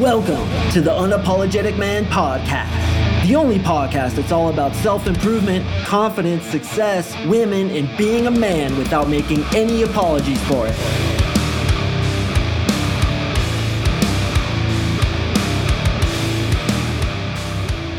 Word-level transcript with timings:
Welcome 0.00 0.46
to 0.72 0.82
the 0.82 0.90
Unapologetic 0.90 1.78
Man 1.78 2.04
Podcast, 2.04 3.26
the 3.26 3.34
only 3.34 3.58
podcast 3.58 4.16
that's 4.16 4.30
all 4.30 4.50
about 4.50 4.74
self 4.76 5.06
improvement, 5.06 5.64
confidence, 5.86 6.44
success, 6.44 7.16
women, 7.24 7.70
and 7.70 7.88
being 7.96 8.26
a 8.26 8.30
man 8.30 8.76
without 8.76 9.08
making 9.08 9.42
any 9.54 9.84
apologies 9.84 10.38
for 10.48 10.66
it. 10.66 10.74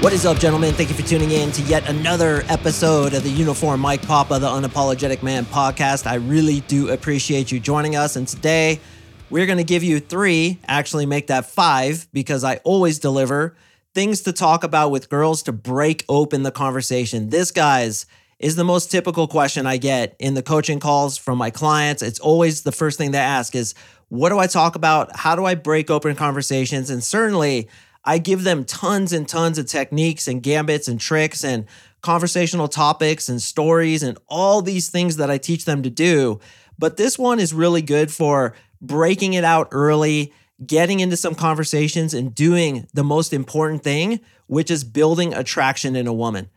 What 0.03 0.13
is 0.13 0.23
up, 0.27 0.37
gentlemen? 0.37 0.75
Thank 0.75 0.89
you 0.89 0.95
for 0.95 1.01
tuning 1.01 1.31
in 1.31 1.51
to 1.53 1.63
yet 1.63 1.89
another 1.89 2.43
episode 2.47 3.15
of 3.15 3.23
the 3.23 3.31
Uniform 3.31 3.79
Mike 3.79 4.03
Papa, 4.03 4.37
the 4.37 4.47
Unapologetic 4.47 5.23
Man 5.23 5.45
podcast. 5.45 6.05
I 6.05 6.15
really 6.15 6.59
do 6.59 6.89
appreciate 6.89 7.51
you 7.51 7.59
joining 7.59 7.95
us. 7.95 8.15
And 8.15 8.27
today, 8.27 8.81
we're 9.29 9.45
going 9.45 9.57
to 9.57 9.63
give 9.63 9.83
you 9.83 9.99
three, 9.99 10.59
actually, 10.67 11.05
make 11.05 11.27
that 11.27 11.45
five, 11.45 12.07
because 12.13 12.43
I 12.43 12.57
always 12.57 12.99
deliver 12.99 13.55
things 13.93 14.21
to 14.21 14.33
talk 14.33 14.63
about 14.63 14.91
with 14.91 15.09
girls 15.09 15.43
to 15.43 15.51
break 15.51 16.05
open 16.07 16.43
the 16.43 16.51
conversation. 16.51 17.29
This, 17.29 17.51
guys, 17.51 18.05
is 18.39 18.55
the 18.55 18.63
most 18.63 18.91
typical 18.91 19.27
question 19.27 19.65
I 19.65 19.77
get 19.77 20.15
in 20.19 20.35
the 20.35 20.43
coaching 20.43 20.79
calls 20.79 21.17
from 21.17 21.37
my 21.37 21.49
clients. 21.49 22.01
It's 22.01 22.19
always 22.19 22.61
the 22.61 22.71
first 22.71 22.97
thing 22.97 23.11
they 23.11 23.17
ask 23.17 23.55
is, 23.55 23.73
what 24.09 24.29
do 24.29 24.39
I 24.39 24.47
talk 24.47 24.75
about? 24.75 25.15
How 25.15 25.35
do 25.35 25.45
I 25.45 25.55
break 25.55 25.89
open 25.89 26.15
conversations? 26.15 26.89
And 26.89 27.03
certainly, 27.03 27.67
I 28.05 28.19
give 28.19 28.43
them 28.43 28.63
tons 28.63 29.11
and 29.11 29.27
tons 29.27 29.57
of 29.57 29.65
techniques 29.65 30.29
and 30.29 30.41
gambits 30.41 30.87
and 30.87 30.97
tricks 30.97 31.43
and 31.43 31.65
conversational 32.01 32.69
topics 32.69 33.27
and 33.27 33.41
stories 33.41 34.03
and 34.03 34.17
all 34.27 34.61
these 34.61 34.89
things 34.89 35.17
that 35.17 35.29
I 35.29 35.37
teach 35.37 35.65
them 35.65 35.83
to 35.83 35.89
do. 35.89 36.39
But 36.79 36.95
this 36.95 37.17
one 37.17 37.39
is 37.39 37.53
really 37.53 37.81
good 37.81 38.11
for 38.11 38.53
breaking 38.81 39.33
it 39.33 39.43
out 39.43 39.69
early, 39.71 40.33
getting 40.65 40.99
into 40.99 41.17
some 41.17 41.35
conversations, 41.35 42.13
and 42.13 42.33
doing 42.33 42.87
the 42.93 43.03
most 43.03 43.33
important 43.33 43.83
thing, 43.83 44.19
which 44.47 44.71
is 44.71 44.83
building 44.83 45.33
attraction 45.33 45.95
in 45.95 46.07
a 46.07 46.13
woman. 46.13 46.49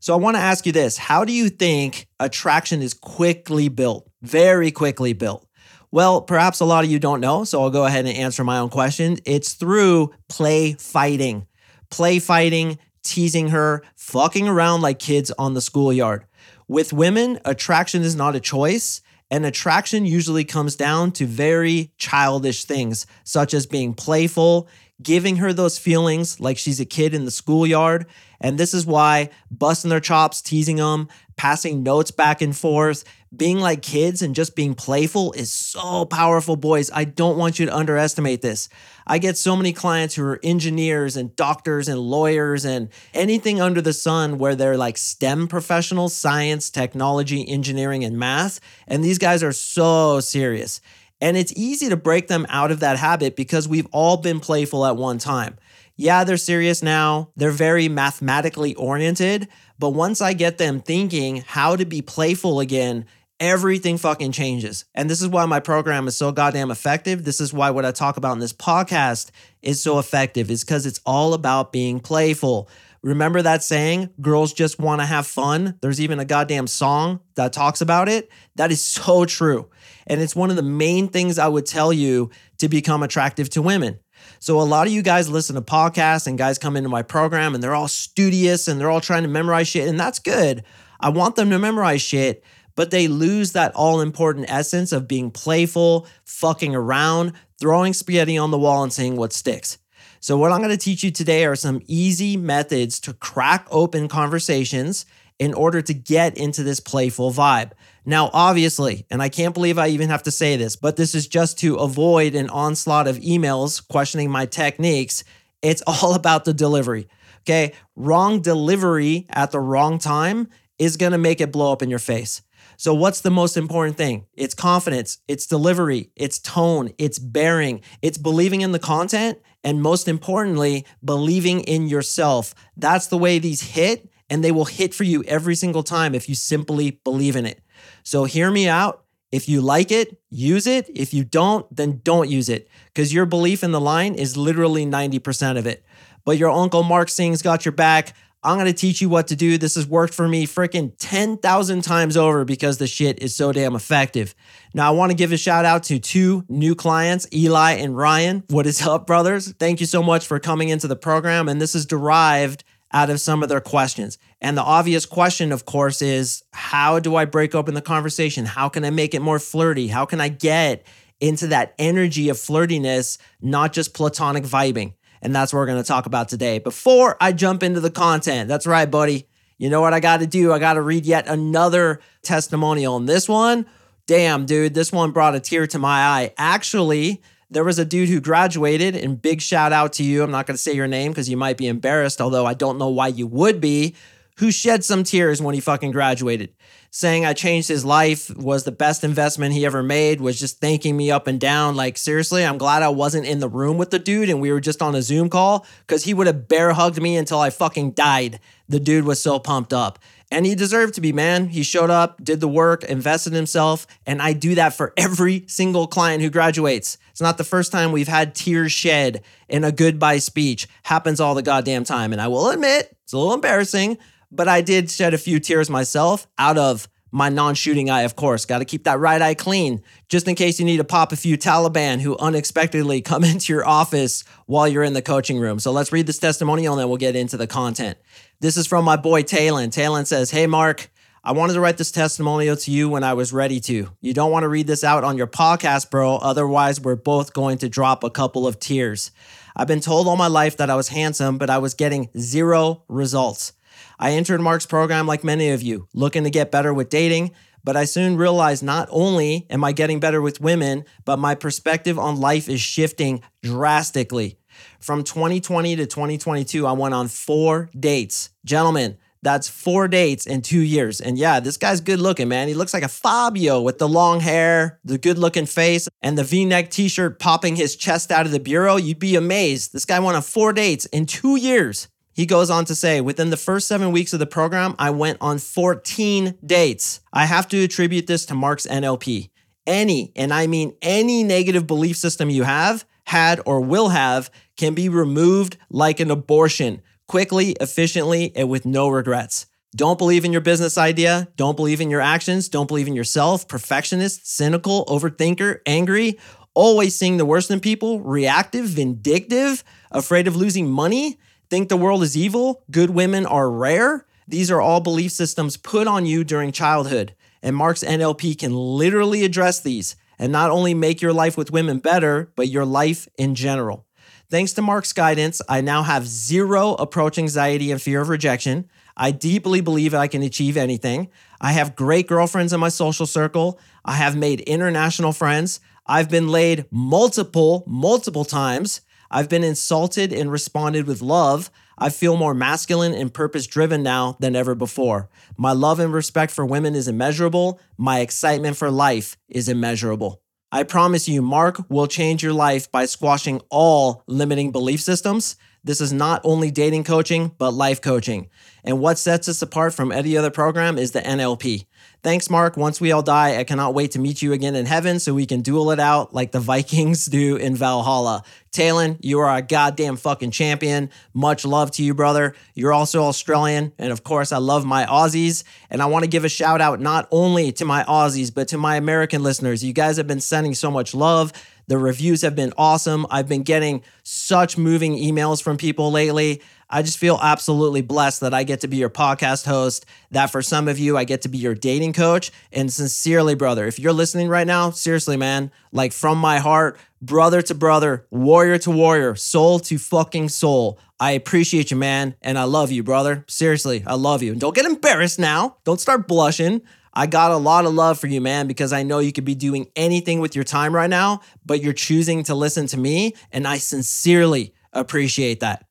So 0.00 0.14
I 0.14 0.16
want 0.16 0.36
to 0.36 0.42
ask 0.42 0.66
you 0.66 0.72
this 0.72 0.96
How 0.96 1.24
do 1.24 1.32
you 1.32 1.48
think 1.48 2.08
attraction 2.20 2.82
is 2.82 2.94
quickly 2.94 3.68
built? 3.68 4.08
Very 4.22 4.70
quickly 4.70 5.12
built. 5.12 5.44
Well, 5.90 6.20
perhaps 6.20 6.60
a 6.60 6.66
lot 6.66 6.84
of 6.84 6.90
you 6.90 6.98
don't 6.98 7.20
know, 7.20 7.44
so 7.44 7.62
I'll 7.62 7.70
go 7.70 7.86
ahead 7.86 8.04
and 8.04 8.16
answer 8.16 8.44
my 8.44 8.58
own 8.58 8.68
question. 8.68 9.18
It's 9.24 9.54
through 9.54 10.12
play 10.28 10.74
fighting, 10.74 11.46
play 11.90 12.18
fighting, 12.18 12.78
teasing 13.02 13.48
her, 13.48 13.82
fucking 13.96 14.46
around 14.46 14.82
like 14.82 14.98
kids 14.98 15.30
on 15.38 15.54
the 15.54 15.62
schoolyard. 15.62 16.26
With 16.66 16.92
women, 16.92 17.38
attraction 17.46 18.02
is 18.02 18.14
not 18.14 18.36
a 18.36 18.40
choice. 18.40 19.00
And 19.30 19.44
attraction 19.44 20.06
usually 20.06 20.44
comes 20.44 20.74
down 20.74 21.12
to 21.12 21.26
very 21.26 21.92
childish 21.98 22.64
things, 22.64 23.06
such 23.24 23.52
as 23.52 23.66
being 23.66 23.92
playful, 23.92 24.68
giving 25.02 25.36
her 25.36 25.52
those 25.52 25.78
feelings 25.78 26.40
like 26.40 26.58
she's 26.58 26.80
a 26.80 26.84
kid 26.84 27.14
in 27.14 27.24
the 27.24 27.30
schoolyard. 27.30 28.06
And 28.40 28.58
this 28.58 28.74
is 28.74 28.86
why 28.86 29.30
busting 29.50 29.90
their 29.90 30.00
chops, 30.00 30.42
teasing 30.42 30.76
them, 30.76 31.08
passing 31.36 31.82
notes 31.82 32.10
back 32.10 32.40
and 32.42 32.56
forth, 32.56 33.04
being 33.36 33.58
like 33.58 33.82
kids 33.82 34.22
and 34.22 34.34
just 34.34 34.56
being 34.56 34.74
playful 34.74 35.32
is 35.32 35.52
so 35.52 36.04
powerful, 36.04 36.56
boys. 36.56 36.90
I 36.92 37.04
don't 37.04 37.36
want 37.36 37.58
you 37.58 37.66
to 37.66 37.76
underestimate 37.76 38.42
this. 38.42 38.68
I 39.06 39.18
get 39.18 39.36
so 39.36 39.54
many 39.54 39.72
clients 39.72 40.14
who 40.14 40.24
are 40.24 40.40
engineers 40.42 41.16
and 41.16 41.34
doctors 41.36 41.88
and 41.88 42.00
lawyers 42.00 42.64
and 42.64 42.88
anything 43.12 43.60
under 43.60 43.80
the 43.82 43.92
sun 43.92 44.38
where 44.38 44.54
they're 44.54 44.76
like 44.76 44.96
STEM 44.96 45.48
professionals 45.48 46.14
science, 46.14 46.70
technology, 46.70 47.46
engineering, 47.46 48.02
and 48.04 48.18
math. 48.18 48.60
And 48.86 49.04
these 49.04 49.18
guys 49.18 49.42
are 49.42 49.52
so 49.52 50.20
serious. 50.20 50.80
And 51.20 51.36
it's 51.36 51.52
easy 51.56 51.88
to 51.88 51.96
break 51.96 52.28
them 52.28 52.46
out 52.48 52.70
of 52.70 52.80
that 52.80 52.98
habit 52.98 53.36
because 53.36 53.68
we've 53.68 53.88
all 53.92 54.16
been 54.16 54.40
playful 54.40 54.86
at 54.86 54.96
one 54.96 55.18
time. 55.18 55.56
Yeah, 55.96 56.22
they're 56.22 56.36
serious 56.36 56.82
now. 56.82 57.30
They're 57.36 57.50
very 57.50 57.88
mathematically 57.88 58.74
oriented. 58.76 59.48
But 59.78 59.90
once 59.90 60.20
I 60.20 60.32
get 60.32 60.58
them 60.58 60.80
thinking 60.80 61.42
how 61.46 61.74
to 61.74 61.84
be 61.84 62.02
playful 62.02 62.60
again, 62.60 63.06
everything 63.40 63.98
fucking 63.98 64.32
changes. 64.32 64.84
And 64.94 65.10
this 65.10 65.20
is 65.20 65.28
why 65.28 65.44
my 65.46 65.60
program 65.60 66.06
is 66.06 66.16
so 66.16 66.30
goddamn 66.30 66.70
effective. 66.70 67.24
This 67.24 67.40
is 67.40 67.52
why 67.52 67.70
what 67.70 67.84
I 67.84 67.90
talk 67.90 68.16
about 68.16 68.32
in 68.32 68.38
this 68.38 68.52
podcast 68.52 69.30
is 69.60 69.82
so 69.82 69.98
effective, 69.98 70.50
is 70.50 70.64
because 70.64 70.86
it's 70.86 71.00
all 71.04 71.34
about 71.34 71.72
being 71.72 72.00
playful. 72.00 72.68
Remember 73.08 73.40
that 73.40 73.64
saying, 73.64 74.10
girls 74.20 74.52
just 74.52 74.78
want 74.78 75.00
to 75.00 75.06
have 75.06 75.26
fun? 75.26 75.78
There's 75.80 75.98
even 75.98 76.20
a 76.20 76.26
goddamn 76.26 76.66
song 76.66 77.20
that 77.36 77.54
talks 77.54 77.80
about 77.80 78.06
it. 78.10 78.30
That 78.56 78.70
is 78.70 78.84
so 78.84 79.24
true. 79.24 79.70
And 80.06 80.20
it's 80.20 80.36
one 80.36 80.50
of 80.50 80.56
the 80.56 80.62
main 80.62 81.08
things 81.08 81.38
I 81.38 81.48
would 81.48 81.64
tell 81.64 81.90
you 81.90 82.30
to 82.58 82.68
become 82.68 83.02
attractive 83.02 83.48
to 83.50 83.62
women. 83.62 83.98
So, 84.40 84.60
a 84.60 84.62
lot 84.62 84.86
of 84.86 84.92
you 84.92 85.00
guys 85.00 85.30
listen 85.30 85.56
to 85.56 85.62
podcasts 85.62 86.26
and 86.26 86.36
guys 86.36 86.58
come 86.58 86.76
into 86.76 86.90
my 86.90 87.02
program 87.02 87.54
and 87.54 87.62
they're 87.62 87.74
all 87.74 87.88
studious 87.88 88.68
and 88.68 88.78
they're 88.78 88.90
all 88.90 89.00
trying 89.00 89.22
to 89.22 89.28
memorize 89.28 89.68
shit. 89.68 89.88
And 89.88 89.98
that's 89.98 90.18
good. 90.18 90.64
I 91.00 91.08
want 91.08 91.36
them 91.36 91.48
to 91.48 91.58
memorize 91.58 92.02
shit 92.02 92.44
but 92.74 92.92
they 92.92 93.08
lose 93.08 93.54
that 93.54 93.74
all 93.74 94.00
important 94.00 94.46
essence 94.48 94.92
of 94.92 95.08
being 95.08 95.32
playful, 95.32 96.06
fucking 96.24 96.76
around, 96.76 97.32
throwing 97.58 97.92
spaghetti 97.92 98.38
on 98.38 98.52
the 98.52 98.58
wall 98.58 98.84
and 98.84 98.92
seeing 98.92 99.16
what 99.16 99.32
sticks. 99.32 99.78
So, 100.20 100.36
what 100.36 100.52
I'm 100.52 100.58
going 100.58 100.70
to 100.70 100.76
teach 100.76 101.02
you 101.02 101.10
today 101.10 101.44
are 101.44 101.56
some 101.56 101.80
easy 101.86 102.36
methods 102.36 103.00
to 103.00 103.12
crack 103.12 103.66
open 103.70 104.08
conversations 104.08 105.06
in 105.38 105.54
order 105.54 105.80
to 105.80 105.94
get 105.94 106.36
into 106.36 106.62
this 106.62 106.80
playful 106.80 107.30
vibe. 107.30 107.70
Now, 108.04 108.30
obviously, 108.32 109.06
and 109.10 109.22
I 109.22 109.28
can't 109.28 109.54
believe 109.54 109.78
I 109.78 109.88
even 109.88 110.08
have 110.08 110.24
to 110.24 110.30
say 110.30 110.56
this, 110.56 110.76
but 110.76 110.96
this 110.96 111.14
is 111.14 111.28
just 111.28 111.58
to 111.60 111.76
avoid 111.76 112.34
an 112.34 112.50
onslaught 112.50 113.06
of 113.06 113.18
emails 113.18 113.86
questioning 113.86 114.30
my 114.30 114.46
techniques. 114.46 115.24
It's 115.62 115.82
all 115.86 116.14
about 116.14 116.44
the 116.44 116.54
delivery. 116.54 117.08
Okay. 117.42 117.72
Wrong 117.96 118.40
delivery 118.40 119.26
at 119.30 119.52
the 119.52 119.60
wrong 119.60 119.98
time 119.98 120.48
is 120.78 120.96
going 120.96 121.12
to 121.12 121.18
make 121.18 121.40
it 121.40 121.52
blow 121.52 121.72
up 121.72 121.82
in 121.82 121.90
your 121.90 121.98
face. 121.98 122.42
So, 122.76 122.94
what's 122.94 123.20
the 123.20 123.30
most 123.30 123.56
important 123.56 123.96
thing? 123.96 124.26
It's 124.34 124.54
confidence, 124.54 125.18
it's 125.26 125.46
delivery, 125.46 126.10
it's 126.14 126.38
tone, 126.38 126.92
it's 126.96 127.18
bearing, 127.18 127.80
it's 128.02 128.18
believing 128.18 128.60
in 128.60 128.72
the 128.72 128.78
content, 128.78 129.38
and 129.64 129.82
most 129.82 130.06
importantly, 130.06 130.86
believing 131.04 131.60
in 131.62 131.88
yourself. 131.88 132.54
That's 132.76 133.08
the 133.08 133.18
way 133.18 133.38
these 133.38 133.62
hit, 133.62 134.08
and 134.30 134.44
they 134.44 134.52
will 134.52 134.66
hit 134.66 134.94
for 134.94 135.04
you 135.04 135.24
every 135.24 135.56
single 135.56 135.82
time 135.82 136.14
if 136.14 136.28
you 136.28 136.36
simply 136.36 137.00
believe 137.02 137.34
in 137.34 137.46
it. 137.46 137.60
So, 138.04 138.24
hear 138.24 138.50
me 138.50 138.68
out. 138.68 139.04
If 139.30 139.48
you 139.48 139.60
like 139.60 139.90
it, 139.90 140.20
use 140.30 140.66
it. 140.66 140.88
If 140.94 141.12
you 141.12 141.24
don't, 141.24 141.66
then 141.74 142.00
don't 142.02 142.30
use 142.30 142.48
it 142.48 142.68
because 142.86 143.12
your 143.12 143.26
belief 143.26 143.62
in 143.62 143.72
the 143.72 143.80
line 143.80 144.14
is 144.14 144.36
literally 144.36 144.86
90% 144.86 145.58
of 145.58 145.66
it. 145.66 145.84
But 146.24 146.38
your 146.38 146.50
Uncle 146.50 146.82
Mark 146.82 147.08
Sing's 147.08 147.42
got 147.42 147.64
your 147.64 147.72
back. 147.72 148.14
I'm 148.42 148.56
going 148.56 148.66
to 148.66 148.72
teach 148.72 149.00
you 149.00 149.08
what 149.08 149.26
to 149.28 149.36
do. 149.36 149.58
This 149.58 149.74
has 149.74 149.86
worked 149.86 150.14
for 150.14 150.28
me 150.28 150.46
freaking 150.46 150.92
10,000 150.98 151.82
times 151.82 152.16
over 152.16 152.44
because 152.44 152.78
the 152.78 152.86
shit 152.86 153.20
is 153.20 153.34
so 153.34 153.52
damn 153.52 153.74
effective. 153.74 154.34
Now, 154.74 154.88
I 154.88 154.90
want 154.94 155.10
to 155.10 155.16
give 155.16 155.32
a 155.32 155.36
shout 155.36 155.64
out 155.64 155.82
to 155.84 155.98
two 155.98 156.44
new 156.48 156.76
clients, 156.76 157.26
Eli 157.32 157.72
and 157.72 157.96
Ryan. 157.96 158.44
What 158.48 158.66
is 158.66 158.80
up, 158.86 159.08
brothers? 159.08 159.52
Thank 159.54 159.80
you 159.80 159.86
so 159.86 160.02
much 160.04 160.26
for 160.26 160.38
coming 160.38 160.68
into 160.68 160.86
the 160.86 160.94
program. 160.94 161.48
And 161.48 161.60
this 161.60 161.74
is 161.74 161.84
derived 161.84 162.62
out 162.92 163.10
of 163.10 163.20
some 163.20 163.42
of 163.42 163.48
their 163.48 163.60
questions. 163.60 164.18
And 164.40 164.56
the 164.56 164.62
obvious 164.62 165.04
question, 165.04 165.50
of 165.50 165.64
course, 165.64 166.00
is 166.00 166.42
how 166.52 167.00
do 167.00 167.16
I 167.16 167.24
break 167.24 167.54
open 167.54 167.74
the 167.74 167.82
conversation? 167.82 168.46
How 168.46 168.68
can 168.68 168.84
I 168.84 168.90
make 168.90 169.14
it 169.14 169.20
more 169.20 169.38
flirty? 169.38 169.88
How 169.88 170.04
can 170.04 170.20
I 170.20 170.28
get 170.28 170.86
into 171.20 171.48
that 171.48 171.74
energy 171.78 172.28
of 172.28 172.36
flirtiness, 172.36 173.18
not 173.40 173.72
just 173.72 173.94
platonic 173.94 174.44
vibing? 174.44 174.94
And 175.22 175.34
that's 175.34 175.52
what 175.52 175.58
we're 175.58 175.66
going 175.66 175.82
to 175.82 175.86
talk 175.86 176.06
about 176.06 176.28
today. 176.28 176.58
Before 176.58 177.16
I 177.20 177.32
jump 177.32 177.62
into 177.62 177.80
the 177.80 177.90
content, 177.90 178.48
that's 178.48 178.66
right, 178.66 178.90
buddy. 178.90 179.28
You 179.56 179.70
know 179.70 179.80
what 179.80 179.92
I 179.92 180.00
got 180.00 180.20
to 180.20 180.26
do? 180.26 180.52
I 180.52 180.58
got 180.58 180.74
to 180.74 180.82
read 180.82 181.04
yet 181.04 181.26
another 181.26 182.00
testimonial. 182.22 182.96
And 182.96 183.08
this 183.08 183.28
one, 183.28 183.66
damn, 184.06 184.46
dude, 184.46 184.74
this 184.74 184.92
one 184.92 185.10
brought 185.10 185.34
a 185.34 185.40
tear 185.40 185.66
to 185.66 185.78
my 185.78 186.00
eye. 186.00 186.32
Actually, 186.38 187.20
there 187.50 187.64
was 187.64 187.78
a 187.78 187.84
dude 187.84 188.08
who 188.08 188.20
graduated, 188.20 188.94
and 188.94 189.20
big 189.20 189.40
shout 189.40 189.72
out 189.72 189.94
to 189.94 190.04
you. 190.04 190.22
I'm 190.22 190.30
not 190.30 190.46
going 190.46 190.54
to 190.54 190.62
say 190.62 190.74
your 190.74 190.86
name 190.86 191.12
because 191.12 191.28
you 191.28 191.36
might 191.36 191.56
be 191.56 191.66
embarrassed, 191.66 192.20
although 192.20 192.46
I 192.46 192.54
don't 192.54 192.78
know 192.78 192.88
why 192.88 193.08
you 193.08 193.26
would 193.26 193.60
be, 193.60 193.96
who 194.38 194.50
shed 194.50 194.84
some 194.84 195.04
tears 195.04 195.40
when 195.40 195.54
he 195.54 195.60
fucking 195.60 195.92
graduated 195.92 196.54
saying 196.90 197.24
I 197.24 197.32
changed 197.32 197.68
his 197.68 197.84
life, 197.84 198.34
was 198.36 198.64
the 198.64 198.72
best 198.72 199.04
investment 199.04 199.52
he 199.52 199.66
ever 199.66 199.82
made, 199.82 200.20
was 200.20 200.38
just 200.38 200.60
thanking 200.60 200.96
me 200.96 201.10
up 201.10 201.26
and 201.26 201.38
down. 201.38 201.76
Like, 201.76 201.98
seriously, 201.98 202.44
I'm 202.44 202.58
glad 202.58 202.82
I 202.82 202.88
wasn't 202.88 203.26
in 203.26 203.40
the 203.40 203.48
room 203.48 203.78
with 203.78 203.90
the 203.90 203.98
dude 203.98 204.30
and 204.30 204.40
we 204.40 204.52
were 204.52 204.60
just 204.60 204.82
on 204.82 204.94
a 204.94 205.02
Zoom 205.02 205.28
call 205.28 205.66
because 205.86 206.04
he 206.04 206.14
would 206.14 206.26
have 206.26 206.48
bear 206.48 206.72
hugged 206.72 207.00
me 207.00 207.16
until 207.16 207.40
I 207.40 207.50
fucking 207.50 207.92
died. 207.92 208.40
The 208.68 208.80
dude 208.80 209.04
was 209.04 209.22
so 209.22 209.38
pumped 209.38 209.72
up. 209.72 209.98
And 210.30 210.44
he 210.44 210.54
deserved 210.54 210.94
to 210.94 211.00
be, 211.00 211.10
man. 211.10 211.48
He 211.48 211.62
showed 211.62 211.88
up, 211.88 212.22
did 212.22 212.40
the 212.40 212.48
work, 212.48 212.84
invested 212.84 213.32
himself. 213.32 213.86
And 214.04 214.20
I 214.20 214.34
do 214.34 214.54
that 214.56 214.74
for 214.74 214.92
every 214.96 215.44
single 215.46 215.86
client 215.86 216.22
who 216.22 216.28
graduates. 216.28 216.98
It's 217.10 217.20
not 217.20 217.38
the 217.38 217.44
first 217.44 217.72
time 217.72 217.92
we've 217.92 218.08
had 218.08 218.34
tears 218.34 218.70
shed 218.70 219.22
in 219.48 219.64
a 219.64 219.72
goodbye 219.72 220.18
speech. 220.18 220.68
Happens 220.82 221.18
all 221.18 221.34
the 221.34 221.42
goddamn 221.42 221.84
time. 221.84 222.12
And 222.12 222.20
I 222.20 222.28
will 222.28 222.50
admit, 222.50 222.94
it's 223.04 223.14
a 223.14 223.18
little 223.18 223.32
embarrassing, 223.32 223.96
but 224.30 224.48
I 224.48 224.60
did 224.60 224.90
shed 224.90 225.14
a 225.14 225.18
few 225.18 225.40
tears 225.40 225.70
myself 225.70 226.26
out 226.38 226.58
of 226.58 226.88
my 227.10 227.28
non 227.28 227.54
shooting 227.54 227.90
eye, 227.90 228.02
of 228.02 228.16
course. 228.16 228.44
Got 228.44 228.58
to 228.58 228.64
keep 228.64 228.84
that 228.84 228.98
right 228.98 229.20
eye 229.20 229.34
clean, 229.34 229.82
just 230.08 230.28
in 230.28 230.34
case 230.34 230.58
you 230.58 230.66
need 230.66 230.76
to 230.78 230.84
pop 230.84 231.12
a 231.12 231.16
few 231.16 231.38
Taliban 231.38 232.00
who 232.00 232.16
unexpectedly 232.18 233.00
come 233.02 233.24
into 233.24 233.52
your 233.52 233.66
office 233.66 234.24
while 234.46 234.68
you're 234.68 234.84
in 234.84 234.92
the 234.92 235.02
coaching 235.02 235.38
room. 235.38 235.58
So 235.58 235.72
let's 235.72 235.92
read 235.92 236.06
this 236.06 236.18
testimonial 236.18 236.74
and 236.74 236.80
then 236.80 236.88
we'll 236.88 236.98
get 236.98 237.16
into 237.16 237.36
the 237.36 237.46
content. 237.46 237.98
This 238.40 238.56
is 238.56 238.66
from 238.66 238.84
my 238.84 238.96
boy 238.96 239.22
Talon. 239.22 239.70
Talon 239.70 240.04
says, 240.04 240.30
Hey, 240.30 240.46
Mark. 240.46 240.90
I 241.24 241.32
wanted 241.32 241.54
to 241.54 241.60
write 241.60 241.76
this 241.76 241.90
testimonial 241.90 242.56
to 242.56 242.70
you 242.70 242.88
when 242.88 243.02
I 243.04 243.12
was 243.12 243.32
ready 243.34 243.60
to. 243.60 243.90
You 244.00 244.14
don't 244.14 244.30
want 244.30 244.44
to 244.44 244.48
read 244.48 244.66
this 244.66 244.84
out 244.84 245.04
on 245.04 245.18
your 245.18 245.26
podcast, 245.26 245.90
bro. 245.90 246.16
Otherwise, 246.16 246.80
we're 246.80 246.96
both 246.96 247.34
going 247.34 247.58
to 247.58 247.68
drop 247.68 248.02
a 248.02 248.08
couple 248.08 248.46
of 248.46 248.60
tears. 248.60 249.10
I've 249.54 249.66
been 249.66 249.80
told 249.80 250.06
all 250.06 250.16
my 250.16 250.28
life 250.28 250.56
that 250.58 250.70
I 250.70 250.76
was 250.76 250.88
handsome, 250.88 251.36
but 251.36 251.50
I 251.50 251.58
was 251.58 251.74
getting 251.74 252.08
zero 252.16 252.84
results. 252.88 253.52
I 253.98 254.12
entered 254.12 254.40
Mark's 254.40 254.66
program 254.66 255.06
like 255.06 255.24
many 255.24 255.50
of 255.50 255.62
you, 255.62 255.88
looking 255.94 256.24
to 256.24 256.30
get 256.30 256.50
better 256.50 256.72
with 256.72 256.88
dating, 256.88 257.32
but 257.64 257.76
I 257.76 257.84
soon 257.84 258.16
realized 258.16 258.62
not 258.62 258.88
only 258.90 259.46
am 259.50 259.64
I 259.64 259.72
getting 259.72 260.00
better 260.00 260.22
with 260.22 260.40
women, 260.40 260.84
but 261.04 261.18
my 261.18 261.34
perspective 261.34 261.98
on 261.98 262.20
life 262.20 262.48
is 262.48 262.60
shifting 262.60 263.22
drastically. 263.42 264.38
From 264.80 265.04
2020 265.04 265.76
to 265.76 265.86
2022, 265.86 266.66
I 266.66 266.72
went 266.72 266.94
on 266.94 267.08
four 267.08 267.70
dates. 267.78 268.30
Gentlemen, 268.44 268.96
that's 269.22 269.48
four 269.48 269.88
dates 269.88 270.26
in 270.26 270.42
two 270.42 270.60
years. 270.60 271.00
And 271.00 271.18
yeah, 271.18 271.40
this 271.40 271.56
guy's 271.56 271.80
good 271.80 271.98
looking, 272.00 272.28
man. 272.28 272.48
He 272.48 272.54
looks 272.54 272.72
like 272.72 272.84
a 272.84 272.88
Fabio 272.88 273.60
with 273.60 273.78
the 273.78 273.88
long 273.88 274.20
hair, 274.20 274.78
the 274.84 274.98
good 274.98 275.18
looking 275.18 275.46
face, 275.46 275.88
and 276.02 276.16
the 276.16 276.24
v 276.24 276.44
neck 276.44 276.70
t 276.70 276.88
shirt 276.88 277.18
popping 277.18 277.56
his 277.56 277.76
chest 277.76 278.12
out 278.12 278.26
of 278.26 278.32
the 278.32 278.40
bureau. 278.40 278.76
You'd 278.76 278.98
be 278.98 279.16
amazed. 279.16 279.72
This 279.72 279.84
guy 279.84 279.98
went 279.98 280.16
on 280.16 280.22
four 280.22 280.52
dates 280.52 280.86
in 280.86 281.06
two 281.06 281.36
years. 281.36 281.88
He 282.18 282.26
goes 282.26 282.50
on 282.50 282.64
to 282.64 282.74
say, 282.74 283.00
within 283.00 283.30
the 283.30 283.36
first 283.36 283.68
seven 283.68 283.92
weeks 283.92 284.12
of 284.12 284.18
the 284.18 284.26
program, 284.26 284.74
I 284.76 284.90
went 284.90 285.18
on 285.20 285.38
14 285.38 286.36
dates. 286.44 286.98
I 287.12 287.26
have 287.26 287.46
to 287.46 287.62
attribute 287.62 288.08
this 288.08 288.26
to 288.26 288.34
Mark's 288.34 288.66
NLP. 288.66 289.30
Any, 289.68 290.10
and 290.16 290.34
I 290.34 290.48
mean 290.48 290.74
any 290.82 291.22
negative 291.22 291.68
belief 291.68 291.96
system 291.96 292.28
you 292.28 292.42
have, 292.42 292.84
had, 293.04 293.40
or 293.46 293.60
will 293.60 293.90
have 293.90 294.32
can 294.56 294.74
be 294.74 294.88
removed 294.88 295.58
like 295.70 296.00
an 296.00 296.10
abortion 296.10 296.82
quickly, 297.06 297.52
efficiently, 297.60 298.32
and 298.34 298.50
with 298.50 298.66
no 298.66 298.88
regrets. 298.88 299.46
Don't 299.76 299.96
believe 299.96 300.24
in 300.24 300.32
your 300.32 300.40
business 300.40 300.76
idea. 300.76 301.28
Don't 301.36 301.54
believe 301.54 301.80
in 301.80 301.88
your 301.88 302.00
actions. 302.00 302.48
Don't 302.48 302.66
believe 302.66 302.88
in 302.88 302.96
yourself. 302.96 303.46
Perfectionist, 303.46 304.26
cynical, 304.26 304.84
overthinker, 304.86 305.60
angry, 305.66 306.18
always 306.52 306.96
seeing 306.96 307.16
the 307.16 307.24
worst 307.24 307.52
in 307.52 307.60
people, 307.60 308.00
reactive, 308.00 308.64
vindictive, 308.64 309.62
afraid 309.92 310.26
of 310.26 310.34
losing 310.34 310.68
money, 310.68 311.16
think 311.50 311.68
the 311.68 311.76
world 311.76 312.02
is 312.02 312.16
evil, 312.16 312.64
good 312.70 312.90
women 312.90 313.26
are 313.26 313.50
rare. 313.50 314.06
These 314.26 314.50
are 314.50 314.60
all 314.60 314.80
belief 314.80 315.12
systems 315.12 315.56
put 315.56 315.86
on 315.86 316.04
you 316.06 316.24
during 316.24 316.52
childhood. 316.52 317.14
And 317.42 317.56
Mark's 317.56 317.84
NLP 317.84 318.38
can 318.38 318.52
literally 318.54 319.24
address 319.24 319.60
these 319.60 319.96
and 320.18 320.32
not 320.32 320.50
only 320.50 320.74
make 320.74 321.00
your 321.00 321.12
life 321.12 321.36
with 321.36 321.50
women 321.50 321.78
better, 321.78 322.32
but 322.36 322.48
your 322.48 322.64
life 322.64 323.08
in 323.16 323.34
general. 323.34 323.86
Thanks 324.30 324.52
to 324.54 324.62
Mark's 324.62 324.92
guidance, 324.92 325.40
I 325.48 325.62
now 325.62 325.82
have 325.82 326.06
zero 326.06 326.74
approach 326.74 327.18
anxiety 327.18 327.70
and 327.70 327.80
fear 327.80 328.02
of 328.02 328.10
rejection. 328.10 328.68
I 328.94 329.10
deeply 329.10 329.62
believe 329.62 329.94
I 329.94 330.08
can 330.08 330.22
achieve 330.22 330.56
anything. 330.56 331.08
I 331.40 331.52
have 331.52 331.76
great 331.76 332.08
girlfriends 332.08 332.52
in 332.52 332.60
my 332.60 332.68
social 332.68 333.06
circle. 333.06 333.58
I 333.84 333.94
have 333.94 334.16
made 334.16 334.40
international 334.40 335.12
friends. 335.12 335.60
I've 335.86 336.10
been 336.10 336.28
laid 336.28 336.66
multiple, 336.70 337.64
multiple 337.66 338.24
times. 338.24 338.82
I've 339.10 339.28
been 339.28 339.44
insulted 339.44 340.12
and 340.12 340.30
responded 340.30 340.86
with 340.86 341.02
love. 341.02 341.50
I 341.78 341.90
feel 341.90 342.16
more 342.16 342.34
masculine 342.34 342.92
and 342.92 343.12
purpose 343.12 343.46
driven 343.46 343.82
now 343.82 344.16
than 344.20 344.36
ever 344.36 344.54
before. 344.54 345.08
My 345.36 345.52
love 345.52 345.80
and 345.80 345.92
respect 345.92 346.32
for 346.32 346.44
women 346.44 346.74
is 346.74 346.88
immeasurable. 346.88 347.60
My 347.76 348.00
excitement 348.00 348.56
for 348.56 348.70
life 348.70 349.16
is 349.28 349.48
immeasurable. 349.48 350.20
I 350.50 350.62
promise 350.62 351.08
you, 351.08 351.20
Mark 351.20 351.58
will 351.68 351.86
change 351.86 352.22
your 352.22 352.32
life 352.32 352.72
by 352.72 352.86
squashing 352.86 353.42
all 353.50 354.02
limiting 354.06 354.50
belief 354.50 354.80
systems. 354.80 355.36
This 355.64 355.80
is 355.80 355.92
not 355.92 356.20
only 356.24 356.50
dating 356.50 356.84
coaching, 356.84 357.32
but 357.38 357.52
life 357.52 357.80
coaching. 357.80 358.28
And 358.64 358.80
what 358.80 358.98
sets 358.98 359.28
us 359.28 359.42
apart 359.42 359.74
from 359.74 359.92
any 359.92 360.16
other 360.16 360.30
program 360.30 360.78
is 360.78 360.92
the 360.92 361.00
NLP. 361.00 361.66
Thanks, 362.02 362.30
Mark. 362.30 362.56
Once 362.56 362.80
we 362.80 362.92
all 362.92 363.02
die, 363.02 363.38
I 363.38 363.44
cannot 363.44 363.74
wait 363.74 363.92
to 363.92 363.98
meet 363.98 364.22
you 364.22 364.32
again 364.32 364.54
in 364.54 364.66
heaven 364.66 365.00
so 365.00 365.14
we 365.14 365.26
can 365.26 365.40
duel 365.40 365.70
it 365.72 365.80
out 365.80 366.14
like 366.14 366.32
the 366.32 366.40
Vikings 366.48 367.06
do 367.06 367.36
in 367.36 367.56
Valhalla. 367.56 368.22
Talon, 368.52 368.98
you 369.00 369.18
are 369.18 369.36
a 369.36 369.42
goddamn 369.42 369.96
fucking 369.96 370.30
champion. 370.30 370.90
Much 371.12 371.44
love 371.44 371.70
to 371.72 371.82
you, 371.82 371.94
brother. 371.94 372.34
You're 372.54 372.72
also 372.72 373.02
Australian. 373.04 373.72
And 373.78 373.90
of 373.90 374.04
course, 374.04 374.32
I 374.32 374.38
love 374.38 374.64
my 374.64 374.86
Aussies. 374.86 375.44
And 375.70 375.82
I 375.82 375.86
want 375.86 376.04
to 376.04 376.08
give 376.10 376.24
a 376.24 376.28
shout 376.28 376.60
out 376.60 376.80
not 376.80 377.08
only 377.10 377.52
to 377.52 377.64
my 377.64 377.84
Aussies, 377.84 378.32
but 378.32 378.48
to 378.48 378.58
my 378.58 378.76
American 378.76 379.22
listeners. 379.22 379.64
You 379.64 379.72
guys 379.72 379.96
have 379.96 380.06
been 380.06 380.20
sending 380.20 380.54
so 380.54 380.70
much 380.70 380.94
love. 380.94 381.32
The 381.68 381.78
reviews 381.78 382.22
have 382.22 382.34
been 382.34 382.52
awesome. 382.58 383.06
I've 383.10 383.28
been 383.28 383.42
getting 383.44 383.82
such 384.02 384.58
moving 384.58 384.96
emails 384.96 385.42
from 385.42 385.56
people 385.56 385.92
lately. 385.92 386.42
I 386.70 386.82
just 386.82 386.98
feel 386.98 387.18
absolutely 387.22 387.80
blessed 387.80 388.20
that 388.20 388.34
I 388.34 388.44
get 388.44 388.60
to 388.60 388.68
be 388.68 388.76
your 388.76 388.90
podcast 388.90 389.46
host, 389.46 389.86
that 390.10 390.30
for 390.30 390.42
some 390.42 390.68
of 390.68 390.78
you, 390.78 390.98
I 390.98 391.04
get 391.04 391.22
to 391.22 391.28
be 391.28 391.38
your 391.38 391.54
dating 391.54 391.94
coach. 391.94 392.30
And 392.52 392.70
sincerely, 392.70 393.34
brother, 393.34 393.66
if 393.66 393.78
you're 393.78 393.92
listening 393.92 394.28
right 394.28 394.46
now, 394.46 394.70
seriously, 394.70 395.16
man, 395.16 395.50
like 395.72 395.92
from 395.92 396.18
my 396.18 396.38
heart, 396.40 396.78
brother 397.00 397.40
to 397.42 397.54
brother, 397.54 398.06
warrior 398.10 398.58
to 398.58 398.70
warrior, 398.70 399.14
soul 399.14 399.60
to 399.60 399.78
fucking 399.78 400.28
soul. 400.28 400.78
I 401.00 401.12
appreciate 401.12 401.70
you, 401.70 401.76
man. 401.76 402.16
And 402.22 402.38
I 402.38 402.44
love 402.44 402.70
you, 402.70 402.82
brother. 402.82 403.24
Seriously, 403.28 403.84
I 403.86 403.94
love 403.94 404.22
you. 404.22 404.32
And 404.32 404.40
don't 404.40 404.54
get 404.54 404.66
embarrassed 404.66 405.18
now. 405.18 405.56
Don't 405.64 405.80
start 405.80 406.08
blushing. 406.08 406.60
I 406.92 407.06
got 407.06 407.30
a 407.30 407.36
lot 407.36 407.66
of 407.66 407.74
love 407.74 407.98
for 407.98 408.06
you, 408.06 408.20
man, 408.20 408.46
because 408.46 408.72
I 408.72 408.82
know 408.82 408.98
you 408.98 409.12
could 409.12 409.24
be 409.24 409.34
doing 409.34 409.70
anything 409.76 410.20
with 410.20 410.34
your 410.34 410.44
time 410.44 410.74
right 410.74 410.90
now, 410.90 411.20
but 411.44 411.62
you're 411.62 411.72
choosing 411.72 412.22
to 412.24 412.34
listen 412.34 412.66
to 412.68 412.78
me. 412.78 413.14
And 413.30 413.46
I 413.46 413.58
sincerely 413.58 414.54
appreciate 414.72 415.40
that. 415.40 415.66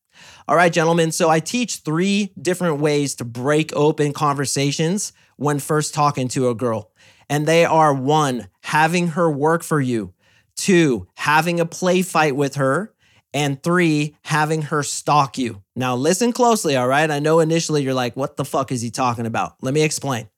All 0.48 0.56
right, 0.56 0.72
gentlemen. 0.72 1.12
So 1.12 1.30
I 1.30 1.40
teach 1.40 1.78
three 1.78 2.32
different 2.42 2.80
ways 2.80 3.16
to 3.16 3.26
break 3.26 3.76
open 3.76 4.14
conversations 4.14 5.12
when 5.36 5.60
first 5.60 5.94
talking 5.94 6.30
to 6.30 6.50
a 6.50 6.56
girl. 6.56 6.92
And 7.30 7.46
they 7.46 7.66
are 7.66 7.94
one, 7.94 8.48
having 8.62 9.10
her 9.10 9.30
work 9.30 9.64
for 9.64 9.82
you, 9.82 10.14
two, 10.56 11.08
having 11.16 11.60
a 11.60 11.66
play 11.66 12.02
fight 12.02 12.36
with 12.36 12.56
her, 12.56 12.94
and 13.34 13.62
three, 13.62 14.16
having 14.24 14.64
her 14.64 14.84
stalk 14.84 15.38
you. 15.38 15.62
Now, 15.76 15.96
listen 15.96 16.32
closely, 16.32 16.78
all 16.78 16.88
right? 16.88 17.12
I 17.12 17.20
know 17.20 17.42
initially 17.42 17.84
you're 17.84 17.94
like, 17.94 18.16
what 18.16 18.38
the 18.38 18.46
fuck 18.46 18.72
is 18.72 18.82
he 18.82 18.90
talking 18.90 19.26
about? 19.26 19.56
Let 19.62 19.74
me 19.74 19.82
explain. 19.82 20.30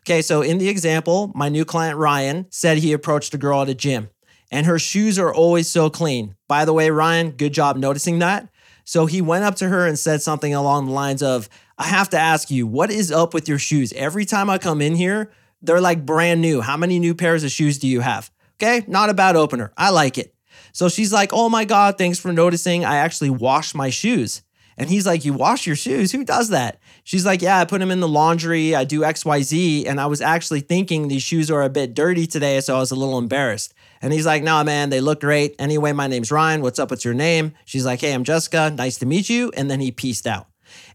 Okay, 0.00 0.22
so 0.22 0.42
in 0.42 0.58
the 0.58 0.68
example, 0.68 1.30
my 1.34 1.48
new 1.48 1.64
client 1.64 1.98
Ryan 1.98 2.46
said 2.50 2.78
he 2.78 2.92
approached 2.92 3.34
a 3.34 3.38
girl 3.38 3.62
at 3.62 3.68
a 3.68 3.74
gym 3.74 4.08
and 4.50 4.66
her 4.66 4.78
shoes 4.78 5.18
are 5.18 5.32
always 5.32 5.70
so 5.70 5.88
clean. 5.88 6.34
By 6.48 6.64
the 6.64 6.72
way, 6.72 6.90
Ryan, 6.90 7.30
good 7.30 7.52
job 7.52 7.76
noticing 7.76 8.18
that. 8.18 8.48
So 8.84 9.06
he 9.06 9.22
went 9.22 9.44
up 9.44 9.54
to 9.56 9.68
her 9.68 9.86
and 9.86 9.98
said 9.98 10.22
something 10.22 10.52
along 10.52 10.86
the 10.86 10.92
lines 10.92 11.22
of, 11.22 11.48
I 11.78 11.84
have 11.84 12.10
to 12.10 12.18
ask 12.18 12.50
you, 12.50 12.66
what 12.66 12.90
is 12.90 13.12
up 13.12 13.32
with 13.32 13.48
your 13.48 13.58
shoes? 13.58 13.92
Every 13.92 14.24
time 14.24 14.50
I 14.50 14.58
come 14.58 14.80
in 14.80 14.96
here, 14.96 15.30
they're 15.62 15.80
like 15.80 16.04
brand 16.04 16.40
new. 16.40 16.60
How 16.60 16.76
many 16.76 16.98
new 16.98 17.14
pairs 17.14 17.44
of 17.44 17.50
shoes 17.50 17.78
do 17.78 17.86
you 17.86 18.00
have? 18.00 18.30
Okay, 18.60 18.84
not 18.88 19.10
a 19.10 19.14
bad 19.14 19.36
opener. 19.36 19.72
I 19.76 19.90
like 19.90 20.18
it. 20.18 20.34
So 20.72 20.88
she's 20.88 21.12
like, 21.12 21.32
Oh 21.32 21.48
my 21.48 21.64
God, 21.64 21.96
thanks 21.98 22.18
for 22.18 22.32
noticing. 22.32 22.84
I 22.84 22.96
actually 22.96 23.30
wash 23.30 23.74
my 23.74 23.90
shoes. 23.90 24.42
And 24.76 24.90
he's 24.90 25.06
like, 25.06 25.24
You 25.24 25.34
wash 25.34 25.66
your 25.66 25.76
shoes? 25.76 26.10
Who 26.10 26.24
does 26.24 26.48
that? 26.48 26.79
She's 27.04 27.26
like, 27.26 27.42
Yeah, 27.42 27.58
I 27.58 27.64
put 27.64 27.80
them 27.80 27.90
in 27.90 28.00
the 28.00 28.08
laundry. 28.08 28.74
I 28.74 28.84
do 28.84 29.00
XYZ. 29.00 29.86
And 29.86 30.00
I 30.00 30.06
was 30.06 30.20
actually 30.20 30.60
thinking 30.60 31.08
these 31.08 31.22
shoes 31.22 31.50
are 31.50 31.62
a 31.62 31.70
bit 31.70 31.94
dirty 31.94 32.26
today. 32.26 32.60
So 32.60 32.76
I 32.76 32.80
was 32.80 32.90
a 32.90 32.96
little 32.96 33.18
embarrassed. 33.18 33.74
And 34.02 34.12
he's 34.12 34.26
like, 34.26 34.42
nah, 34.42 34.64
man, 34.64 34.88
they 34.90 35.00
look 35.00 35.20
great. 35.20 35.54
Anyway, 35.58 35.92
my 35.92 36.06
name's 36.06 36.30
Ryan. 36.30 36.62
What's 36.62 36.78
up? 36.78 36.90
What's 36.90 37.04
your 37.04 37.14
name? 37.14 37.52
She's 37.66 37.84
like, 37.84 38.00
hey, 38.00 38.14
I'm 38.14 38.24
Jessica. 38.24 38.72
Nice 38.74 38.96
to 38.98 39.06
meet 39.06 39.28
you. 39.28 39.52
And 39.56 39.70
then 39.70 39.80
he 39.80 39.90
pieced 39.90 40.26
out. 40.26 40.46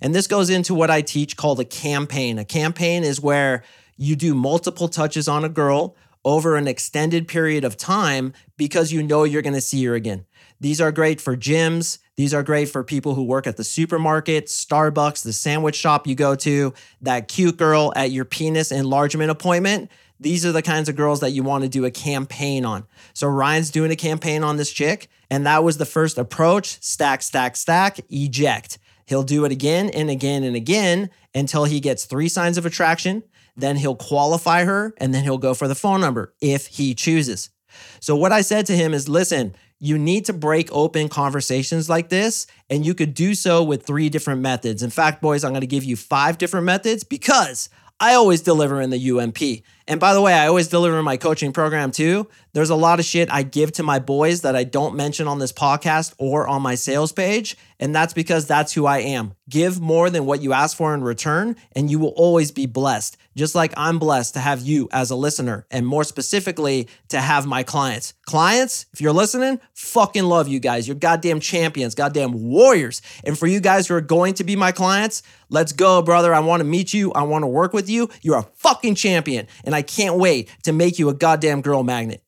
And 0.01 0.15
this 0.15 0.27
goes 0.27 0.49
into 0.49 0.73
what 0.73 0.89
I 0.89 1.01
teach 1.01 1.37
called 1.37 1.59
a 1.59 1.65
campaign. 1.65 2.39
A 2.39 2.45
campaign 2.45 3.03
is 3.03 3.21
where 3.21 3.63
you 3.97 4.15
do 4.15 4.33
multiple 4.33 4.87
touches 4.87 5.27
on 5.27 5.43
a 5.43 5.49
girl 5.49 5.95
over 6.23 6.55
an 6.55 6.67
extended 6.67 7.27
period 7.27 7.63
of 7.63 7.77
time 7.77 8.33
because 8.57 8.91
you 8.91 9.03
know 9.03 9.23
you're 9.23 9.43
going 9.43 9.53
to 9.53 9.61
see 9.61 9.85
her 9.85 9.93
again. 9.93 10.25
These 10.59 10.79
are 10.81 10.91
great 10.91 11.19
for 11.19 11.35
gyms. 11.35 11.99
These 12.15 12.33
are 12.33 12.43
great 12.43 12.69
for 12.69 12.83
people 12.83 13.15
who 13.15 13.23
work 13.23 13.45
at 13.45 13.57
the 13.57 13.63
supermarket, 13.63 14.45
Starbucks, 14.45 15.23
the 15.23 15.33
sandwich 15.33 15.75
shop 15.75 16.07
you 16.07 16.15
go 16.15 16.35
to, 16.35 16.73
that 17.01 17.27
cute 17.27 17.57
girl 17.57 17.91
at 17.95 18.11
your 18.11 18.25
penis 18.25 18.71
enlargement 18.71 19.31
appointment. 19.31 19.91
These 20.19 20.45
are 20.45 20.53
the 20.53 20.61
kinds 20.61 20.87
of 20.87 20.95
girls 20.95 21.19
that 21.19 21.31
you 21.31 21.43
want 21.43 21.63
to 21.63 21.69
do 21.69 21.83
a 21.83 21.91
campaign 21.91 22.63
on. 22.63 22.85
So 23.13 23.27
Ryan's 23.27 23.69
doing 23.69 23.91
a 23.91 23.97
campaign 23.97 24.43
on 24.43 24.55
this 24.55 24.71
chick, 24.71 25.09
and 25.29 25.45
that 25.45 25.63
was 25.63 25.77
the 25.77 25.85
first 25.85 26.17
approach 26.17 26.81
stack, 26.81 27.21
stack, 27.21 27.57
stack, 27.57 27.99
eject. 28.09 28.77
He'll 29.07 29.23
do 29.23 29.43
it 29.45 29.51
again 29.51 29.89
and 29.89 30.09
again 30.09 30.43
and 30.43 30.55
again 30.55 31.09
until 31.33 31.65
he 31.65 31.81
gets 31.81 32.05
three 32.05 32.29
signs 32.29 32.57
of 32.57 32.65
attraction. 32.65 33.23
Then 33.57 33.75
he'll 33.77 33.95
qualify 33.95 34.63
her, 34.63 34.93
and 34.97 35.13
then 35.13 35.23
he'll 35.23 35.37
go 35.37 35.53
for 35.53 35.67
the 35.67 35.75
phone 35.75 36.01
number 36.01 36.33
if 36.41 36.67
he 36.67 36.93
chooses. 36.93 37.49
So, 37.99 38.15
what 38.15 38.31
I 38.31 38.41
said 38.41 38.65
to 38.67 38.75
him 38.75 38.93
is 38.93 39.07
listen, 39.07 39.55
you 39.79 39.97
need 39.97 40.25
to 40.25 40.33
break 40.33 40.69
open 40.71 41.09
conversations 41.09 41.89
like 41.89 42.09
this, 42.09 42.47
and 42.69 42.85
you 42.85 42.93
could 42.93 43.13
do 43.13 43.35
so 43.35 43.63
with 43.63 43.85
three 43.85 44.09
different 44.09 44.41
methods. 44.41 44.83
In 44.83 44.89
fact, 44.89 45.21
boys, 45.21 45.43
I'm 45.43 45.53
gonna 45.53 45.65
give 45.65 45.83
you 45.83 45.95
five 45.95 46.37
different 46.37 46.65
methods 46.65 47.03
because 47.03 47.69
I 47.99 48.13
always 48.13 48.41
deliver 48.41 48.81
in 48.81 48.89
the 48.89 48.97
UMP. 49.11 49.63
And 49.87 49.99
by 49.99 50.13
the 50.13 50.21
way, 50.21 50.33
I 50.33 50.47
always 50.47 50.67
deliver 50.67 51.01
my 51.03 51.17
coaching 51.17 51.51
program 51.51 51.91
too. 51.91 52.27
There's 52.53 52.71
a 52.71 52.75
lot 52.75 52.99
of 52.99 53.05
shit 53.05 53.31
I 53.31 53.43
give 53.43 53.71
to 53.73 53.83
my 53.83 53.99
boys 53.99 54.41
that 54.41 54.55
I 54.55 54.63
don't 54.63 54.95
mention 54.95 55.27
on 55.27 55.39
this 55.39 55.51
podcast 55.51 56.13
or 56.17 56.47
on 56.47 56.61
my 56.61 56.75
sales 56.75 57.11
page. 57.11 57.55
And 57.79 57.93
that's 57.93 58.13
because 58.13 58.47
that's 58.47 58.71
who 58.73 58.85
I 58.85 58.99
am. 58.99 59.35
Give 59.49 59.81
more 59.81 60.09
than 60.09 60.25
what 60.25 60.41
you 60.41 60.53
ask 60.53 60.77
for 60.77 60.93
in 60.93 61.03
return, 61.03 61.57
and 61.73 61.91
you 61.91 61.99
will 61.99 62.13
always 62.15 62.51
be 62.51 62.65
blessed. 62.65 63.17
Just 63.35 63.53
like 63.53 63.73
I'm 63.75 63.99
blessed 63.99 64.35
to 64.35 64.39
have 64.39 64.61
you 64.61 64.87
as 64.93 65.11
a 65.11 65.15
listener, 65.15 65.67
and 65.69 65.85
more 65.85 66.05
specifically, 66.05 66.87
to 67.09 67.19
have 67.19 67.45
my 67.45 67.63
clients. 67.63 68.13
Clients, 68.25 68.85
if 68.93 69.01
you're 69.01 69.11
listening, 69.11 69.59
fucking 69.73 70.23
love 70.23 70.47
you 70.47 70.59
guys. 70.59 70.87
You're 70.87 70.95
goddamn 70.95 71.41
champions, 71.41 71.95
goddamn 71.95 72.31
warriors. 72.49 73.01
And 73.25 73.37
for 73.37 73.45
you 73.45 73.59
guys 73.59 73.87
who 73.87 73.95
are 73.95 74.01
going 74.01 74.35
to 74.35 74.45
be 74.45 74.55
my 74.55 74.71
clients, 74.71 75.21
let's 75.49 75.73
go, 75.73 76.01
brother. 76.01 76.33
I 76.33 76.39
want 76.39 76.61
to 76.61 76.65
meet 76.65 76.93
you. 76.93 77.11
I 77.11 77.23
want 77.23 77.43
to 77.43 77.47
work 77.47 77.73
with 77.73 77.89
you. 77.89 78.09
You're 78.21 78.39
a 78.39 78.47
fucking 78.55 78.95
champion. 78.95 79.47
And 79.65 79.74
I 79.75 79.81
can't 79.81 80.17
wait 80.17 80.49
to 80.63 80.73
make 80.73 80.97
you 80.97 81.09
a 81.09 81.13
goddamn 81.13 81.61
girl 81.61 81.83
magnet. 81.83 82.23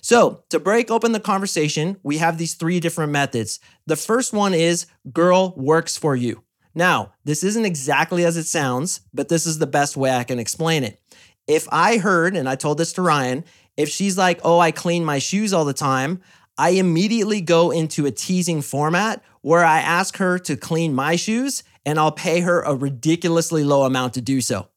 So, 0.00 0.44
to 0.50 0.60
break 0.60 0.90
open 0.90 1.12
the 1.12 1.20
conversation, 1.20 1.96
we 2.02 2.18
have 2.18 2.38
these 2.38 2.54
three 2.54 2.78
different 2.80 3.12
methods. 3.12 3.58
The 3.86 3.96
first 3.96 4.32
one 4.32 4.54
is 4.54 4.86
girl 5.12 5.54
works 5.56 5.96
for 5.96 6.14
you. 6.14 6.44
Now, 6.74 7.12
this 7.24 7.42
isn't 7.42 7.64
exactly 7.64 8.24
as 8.24 8.36
it 8.36 8.44
sounds, 8.44 9.00
but 9.12 9.28
this 9.28 9.46
is 9.46 9.58
the 9.58 9.66
best 9.66 9.96
way 9.96 10.10
I 10.12 10.24
can 10.24 10.38
explain 10.38 10.84
it. 10.84 11.00
If 11.46 11.68
I 11.72 11.98
heard, 11.98 12.36
and 12.36 12.48
I 12.48 12.54
told 12.54 12.78
this 12.78 12.92
to 12.94 13.02
Ryan, 13.02 13.44
if 13.76 13.88
she's 13.88 14.16
like, 14.16 14.40
oh, 14.44 14.58
I 14.58 14.70
clean 14.70 15.04
my 15.04 15.18
shoes 15.18 15.52
all 15.52 15.64
the 15.64 15.72
time, 15.72 16.20
I 16.56 16.70
immediately 16.70 17.40
go 17.40 17.70
into 17.70 18.06
a 18.06 18.10
teasing 18.10 18.62
format 18.62 19.22
where 19.40 19.64
I 19.64 19.80
ask 19.80 20.18
her 20.18 20.38
to 20.40 20.56
clean 20.56 20.94
my 20.94 21.16
shoes 21.16 21.64
and 21.84 21.98
I'll 21.98 22.12
pay 22.12 22.40
her 22.40 22.62
a 22.62 22.74
ridiculously 22.74 23.64
low 23.64 23.82
amount 23.82 24.14
to 24.14 24.20
do 24.20 24.40
so. 24.40 24.68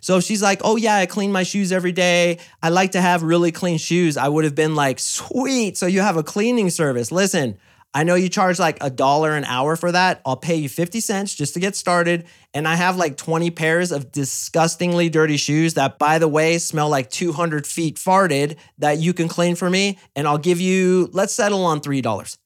So 0.00 0.20
she's 0.20 0.42
like, 0.42 0.60
oh 0.64 0.76
yeah, 0.76 0.96
I 0.96 1.06
clean 1.06 1.32
my 1.32 1.42
shoes 1.42 1.72
every 1.72 1.92
day. 1.92 2.38
I 2.62 2.68
like 2.68 2.92
to 2.92 3.00
have 3.00 3.22
really 3.22 3.52
clean 3.52 3.78
shoes. 3.78 4.16
I 4.16 4.28
would 4.28 4.44
have 4.44 4.54
been 4.54 4.74
like, 4.74 4.98
sweet. 4.98 5.76
So 5.76 5.86
you 5.86 6.00
have 6.00 6.16
a 6.16 6.22
cleaning 6.22 6.70
service. 6.70 7.10
Listen, 7.10 7.58
I 7.96 8.02
know 8.02 8.16
you 8.16 8.28
charge 8.28 8.58
like 8.58 8.78
a 8.80 8.90
dollar 8.90 9.36
an 9.36 9.44
hour 9.44 9.76
for 9.76 9.92
that. 9.92 10.20
I'll 10.26 10.36
pay 10.36 10.56
you 10.56 10.68
50 10.68 10.98
cents 10.98 11.32
just 11.32 11.54
to 11.54 11.60
get 11.60 11.76
started. 11.76 12.24
And 12.52 12.66
I 12.66 12.74
have 12.74 12.96
like 12.96 13.16
20 13.16 13.52
pairs 13.52 13.92
of 13.92 14.10
disgustingly 14.10 15.08
dirty 15.08 15.36
shoes 15.36 15.74
that, 15.74 15.96
by 15.96 16.18
the 16.18 16.26
way, 16.26 16.58
smell 16.58 16.88
like 16.88 17.08
200 17.10 17.66
feet 17.66 17.96
farted 17.96 18.56
that 18.78 18.98
you 18.98 19.14
can 19.14 19.28
clean 19.28 19.54
for 19.54 19.70
me. 19.70 19.98
And 20.16 20.26
I'll 20.26 20.38
give 20.38 20.60
you, 20.60 21.08
let's 21.12 21.32
settle 21.32 21.64
on 21.64 21.80
$3. 21.80 22.36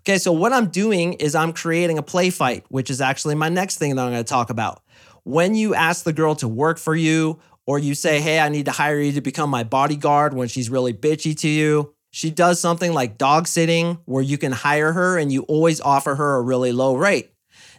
Okay, 0.00 0.18
so 0.18 0.32
what 0.32 0.52
I'm 0.52 0.68
doing 0.68 1.14
is 1.14 1.34
I'm 1.34 1.54
creating 1.54 1.96
a 1.96 2.02
play 2.02 2.28
fight, 2.28 2.66
which 2.68 2.90
is 2.90 3.00
actually 3.00 3.34
my 3.34 3.48
next 3.48 3.78
thing 3.78 3.96
that 3.96 4.02
I'm 4.02 4.12
gonna 4.12 4.24
talk 4.24 4.50
about 4.50 4.82
when 5.28 5.54
you 5.54 5.74
ask 5.74 6.04
the 6.04 6.12
girl 6.14 6.34
to 6.36 6.48
work 6.48 6.78
for 6.78 6.96
you, 6.96 7.38
or 7.66 7.78
you 7.78 7.94
say, 7.94 8.18
Hey, 8.18 8.40
I 8.40 8.48
need 8.48 8.64
to 8.64 8.72
hire 8.72 8.98
you 8.98 9.12
to 9.12 9.20
become 9.20 9.50
my 9.50 9.62
bodyguard 9.62 10.32
when 10.32 10.48
she's 10.48 10.70
really 10.70 10.94
bitchy 10.94 11.38
to 11.40 11.48
you, 11.48 11.94
she 12.10 12.30
does 12.30 12.58
something 12.58 12.94
like 12.94 13.18
dog 13.18 13.46
sitting 13.46 13.98
where 14.06 14.22
you 14.22 14.38
can 14.38 14.52
hire 14.52 14.94
her 14.94 15.18
and 15.18 15.30
you 15.30 15.42
always 15.42 15.82
offer 15.82 16.14
her 16.14 16.36
a 16.36 16.42
really 16.42 16.72
low 16.72 16.96
rate. 16.96 17.30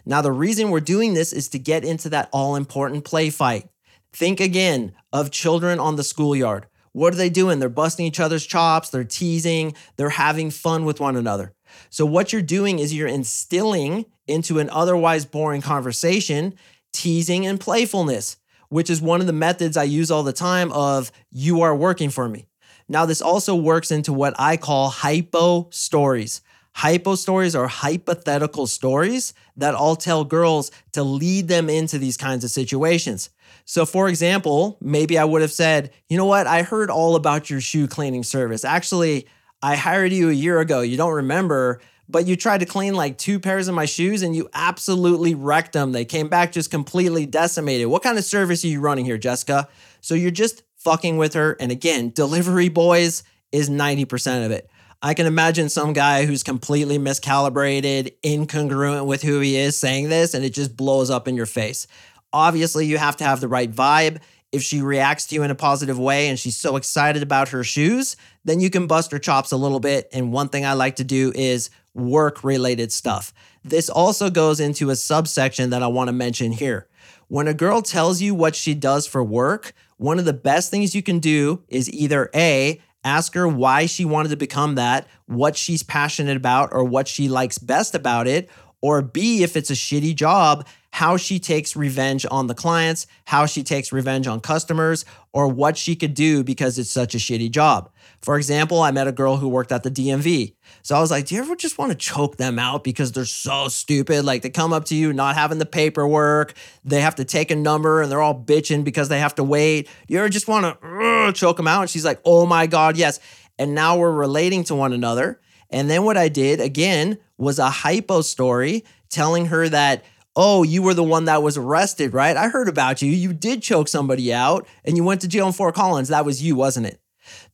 Now, 0.06 0.22
the 0.22 0.30
reason 0.30 0.70
we're 0.70 0.78
doing 0.78 1.14
this 1.14 1.32
is 1.32 1.48
to 1.48 1.58
get 1.58 1.84
into 1.84 2.08
that 2.10 2.28
all 2.32 2.54
important 2.54 3.04
play 3.04 3.30
fight. 3.30 3.68
Think 4.12 4.38
again 4.38 4.92
of 5.12 5.32
children 5.32 5.80
on 5.80 5.96
the 5.96 6.04
schoolyard. 6.04 6.68
What 6.92 7.12
are 7.12 7.16
they 7.16 7.30
doing? 7.30 7.58
They're 7.58 7.68
busting 7.68 8.06
each 8.06 8.20
other's 8.20 8.46
chops, 8.46 8.90
they're 8.90 9.02
teasing, 9.02 9.74
they're 9.96 10.10
having 10.10 10.52
fun 10.52 10.84
with 10.84 11.00
one 11.00 11.16
another. 11.16 11.52
So, 11.88 12.06
what 12.06 12.32
you're 12.32 12.42
doing 12.42 12.78
is 12.78 12.94
you're 12.94 13.08
instilling 13.08 14.06
into 14.28 14.60
an 14.60 14.70
otherwise 14.70 15.24
boring 15.24 15.62
conversation 15.62 16.54
teasing 16.92 17.46
and 17.46 17.60
playfulness, 17.60 18.36
which 18.68 18.90
is 18.90 19.00
one 19.00 19.20
of 19.20 19.26
the 19.26 19.32
methods 19.32 19.76
I 19.76 19.84
use 19.84 20.10
all 20.10 20.22
the 20.22 20.32
time 20.32 20.72
of 20.72 21.10
you 21.30 21.62
are 21.62 21.74
working 21.74 22.10
for 22.10 22.28
me. 22.28 22.46
Now, 22.88 23.06
this 23.06 23.22
also 23.22 23.54
works 23.54 23.90
into 23.90 24.12
what 24.12 24.34
I 24.38 24.56
call 24.56 24.90
hypo 24.90 25.68
stories. 25.70 26.40
Hypo 26.74 27.14
stories 27.14 27.54
are 27.54 27.66
hypothetical 27.66 28.66
stories 28.66 29.34
that 29.56 29.74
I'll 29.74 29.96
tell 29.96 30.24
girls 30.24 30.70
to 30.92 31.02
lead 31.02 31.48
them 31.48 31.68
into 31.68 31.98
these 31.98 32.16
kinds 32.16 32.44
of 32.44 32.50
situations. 32.50 33.30
So, 33.64 33.86
for 33.86 34.08
example, 34.08 34.78
maybe 34.80 35.18
I 35.18 35.24
would 35.24 35.42
have 35.42 35.52
said, 35.52 35.90
you 36.08 36.16
know 36.16 36.26
what? 36.26 36.46
I 36.46 36.62
heard 36.62 36.90
all 36.90 37.16
about 37.16 37.50
your 37.50 37.60
shoe 37.60 37.86
cleaning 37.86 38.22
service. 38.22 38.64
Actually, 38.64 39.26
I 39.62 39.76
hired 39.76 40.12
you 40.12 40.30
a 40.30 40.32
year 40.32 40.60
ago. 40.60 40.80
You 40.80 40.96
don't 40.96 41.12
remember, 41.12 41.80
but 42.10 42.26
you 42.26 42.36
tried 42.36 42.58
to 42.58 42.66
clean 42.66 42.94
like 42.94 43.18
two 43.18 43.38
pairs 43.38 43.68
of 43.68 43.74
my 43.74 43.84
shoes 43.84 44.22
and 44.22 44.34
you 44.34 44.48
absolutely 44.52 45.34
wrecked 45.34 45.72
them. 45.72 45.92
They 45.92 46.04
came 46.04 46.28
back 46.28 46.52
just 46.52 46.70
completely 46.70 47.26
decimated. 47.26 47.86
What 47.86 48.02
kind 48.02 48.18
of 48.18 48.24
service 48.24 48.64
are 48.64 48.68
you 48.68 48.80
running 48.80 49.04
here, 49.04 49.18
Jessica? 49.18 49.68
So 50.00 50.14
you're 50.14 50.30
just 50.30 50.62
fucking 50.76 51.16
with 51.18 51.34
her. 51.34 51.56
And 51.60 51.70
again, 51.70 52.10
delivery 52.10 52.68
boys 52.68 53.22
is 53.52 53.70
90% 53.70 54.46
of 54.46 54.50
it. 54.50 54.70
I 55.02 55.14
can 55.14 55.26
imagine 55.26 55.70
some 55.70 55.94
guy 55.94 56.26
who's 56.26 56.42
completely 56.42 56.98
miscalibrated, 56.98 58.12
incongruent 58.22 59.06
with 59.06 59.22
who 59.22 59.40
he 59.40 59.56
is 59.56 59.78
saying 59.78 60.10
this, 60.10 60.34
and 60.34 60.44
it 60.44 60.52
just 60.52 60.76
blows 60.76 61.08
up 61.08 61.26
in 61.26 61.36
your 61.36 61.46
face. 61.46 61.86
Obviously, 62.32 62.86
you 62.86 62.98
have 62.98 63.16
to 63.16 63.24
have 63.24 63.40
the 63.40 63.48
right 63.48 63.70
vibe. 63.70 64.20
If 64.52 64.62
she 64.62 64.82
reacts 64.82 65.26
to 65.26 65.36
you 65.36 65.42
in 65.42 65.50
a 65.50 65.54
positive 65.54 65.98
way 65.98 66.28
and 66.28 66.38
she's 66.38 66.56
so 66.56 66.76
excited 66.76 67.22
about 67.22 67.48
her 67.48 67.64
shoes, 67.64 68.16
then 68.44 68.60
you 68.60 68.68
can 68.68 68.86
bust 68.86 69.12
her 69.12 69.18
chops 69.18 69.52
a 69.52 69.56
little 69.56 69.80
bit. 69.80 70.08
And 70.12 70.32
one 70.32 70.48
thing 70.48 70.66
I 70.66 70.74
like 70.74 70.96
to 70.96 71.04
do 71.04 71.32
is 71.34 71.70
work 71.94 72.44
related 72.44 72.92
stuff. 72.92 73.32
This 73.64 73.88
also 73.88 74.30
goes 74.30 74.60
into 74.60 74.90
a 74.90 74.96
subsection 74.96 75.70
that 75.70 75.82
I 75.82 75.86
want 75.88 76.08
to 76.08 76.12
mention 76.12 76.52
here. 76.52 76.88
When 77.28 77.46
a 77.46 77.54
girl 77.54 77.82
tells 77.82 78.20
you 78.20 78.34
what 78.34 78.56
she 78.56 78.74
does 78.74 79.06
for 79.06 79.22
work, 79.22 79.72
one 79.96 80.18
of 80.18 80.24
the 80.24 80.32
best 80.32 80.70
things 80.70 80.94
you 80.94 81.02
can 81.02 81.18
do 81.18 81.62
is 81.68 81.92
either 81.92 82.30
A, 82.34 82.80
ask 83.04 83.34
her 83.34 83.46
why 83.46 83.86
she 83.86 84.04
wanted 84.04 84.30
to 84.30 84.36
become 84.36 84.74
that, 84.74 85.06
what 85.26 85.56
she's 85.56 85.82
passionate 85.82 86.36
about, 86.36 86.70
or 86.72 86.84
what 86.84 87.08
she 87.08 87.28
likes 87.28 87.58
best 87.58 87.94
about 87.94 88.26
it, 88.26 88.50
or 88.82 89.02
B, 89.02 89.42
if 89.42 89.56
it's 89.56 89.70
a 89.70 89.74
shitty 89.74 90.14
job, 90.14 90.66
how 90.92 91.16
she 91.16 91.38
takes 91.38 91.76
revenge 91.76 92.26
on 92.30 92.46
the 92.46 92.54
clients, 92.54 93.06
how 93.24 93.46
she 93.46 93.62
takes 93.62 93.92
revenge 93.92 94.26
on 94.26 94.40
customers, 94.40 95.04
or 95.32 95.46
what 95.46 95.76
she 95.76 95.94
could 95.94 96.14
do 96.14 96.42
because 96.42 96.78
it's 96.78 96.90
such 96.90 97.14
a 97.14 97.18
shitty 97.18 97.50
job. 97.50 97.90
For 98.20 98.36
example, 98.36 98.82
I 98.82 98.90
met 98.90 99.06
a 99.06 99.12
girl 99.12 99.36
who 99.36 99.48
worked 99.48 99.72
at 99.72 99.82
the 99.82 99.90
DMV. 99.90 100.54
So 100.82 100.96
I 100.96 101.00
was 101.00 101.10
like, 101.10 101.26
do 101.26 101.36
you 101.36 101.40
ever 101.40 101.54
just 101.54 101.78
want 101.78 101.92
to 101.92 101.96
choke 101.96 102.36
them 102.36 102.58
out 102.58 102.82
because 102.82 103.12
they're 103.12 103.24
so 103.24 103.68
stupid? 103.68 104.24
Like 104.24 104.42
they 104.42 104.50
come 104.50 104.72
up 104.72 104.86
to 104.86 104.94
you 104.94 105.12
not 105.12 105.36
having 105.36 105.58
the 105.58 105.66
paperwork, 105.66 106.54
they 106.84 107.00
have 107.00 107.14
to 107.16 107.24
take 107.24 107.50
a 107.50 107.56
number 107.56 108.02
and 108.02 108.10
they're 108.10 108.20
all 108.20 108.38
bitching 108.38 108.82
because 108.82 109.08
they 109.08 109.20
have 109.20 109.34
to 109.36 109.44
wait. 109.44 109.88
You 110.08 110.18
ever 110.18 110.28
just 110.28 110.48
want 110.48 110.80
to 110.80 110.86
uh, 110.86 111.32
choke 111.32 111.56
them 111.56 111.68
out? 111.68 111.82
And 111.82 111.90
she's 111.90 112.04
like, 112.04 112.20
oh 112.24 112.46
my 112.46 112.66
God, 112.66 112.96
yes. 112.96 113.20
And 113.58 113.74
now 113.74 113.96
we're 113.96 114.12
relating 114.12 114.64
to 114.64 114.74
one 114.74 114.92
another. 114.92 115.40
And 115.70 115.88
then 115.88 116.04
what 116.04 116.16
I 116.16 116.28
did 116.28 116.60
again 116.60 117.18
was 117.38 117.58
a 117.58 117.70
hypo 117.70 118.22
story 118.22 118.84
telling 119.08 119.46
her 119.46 119.68
that, 119.68 120.04
oh, 120.36 120.62
you 120.62 120.82
were 120.82 120.94
the 120.94 121.04
one 121.04 121.24
that 121.26 121.42
was 121.42 121.56
arrested, 121.56 122.14
right? 122.14 122.36
I 122.36 122.48
heard 122.48 122.68
about 122.68 123.02
you. 123.02 123.10
You 123.10 123.32
did 123.32 123.62
choke 123.62 123.88
somebody 123.88 124.32
out 124.32 124.66
and 124.84 124.96
you 124.96 125.04
went 125.04 125.20
to 125.22 125.28
jail 125.28 125.46
in 125.46 125.52
Fort 125.52 125.74
Collins. 125.74 126.08
That 126.08 126.24
was 126.24 126.42
you, 126.42 126.56
wasn't 126.56 126.86
it? 126.86 127.00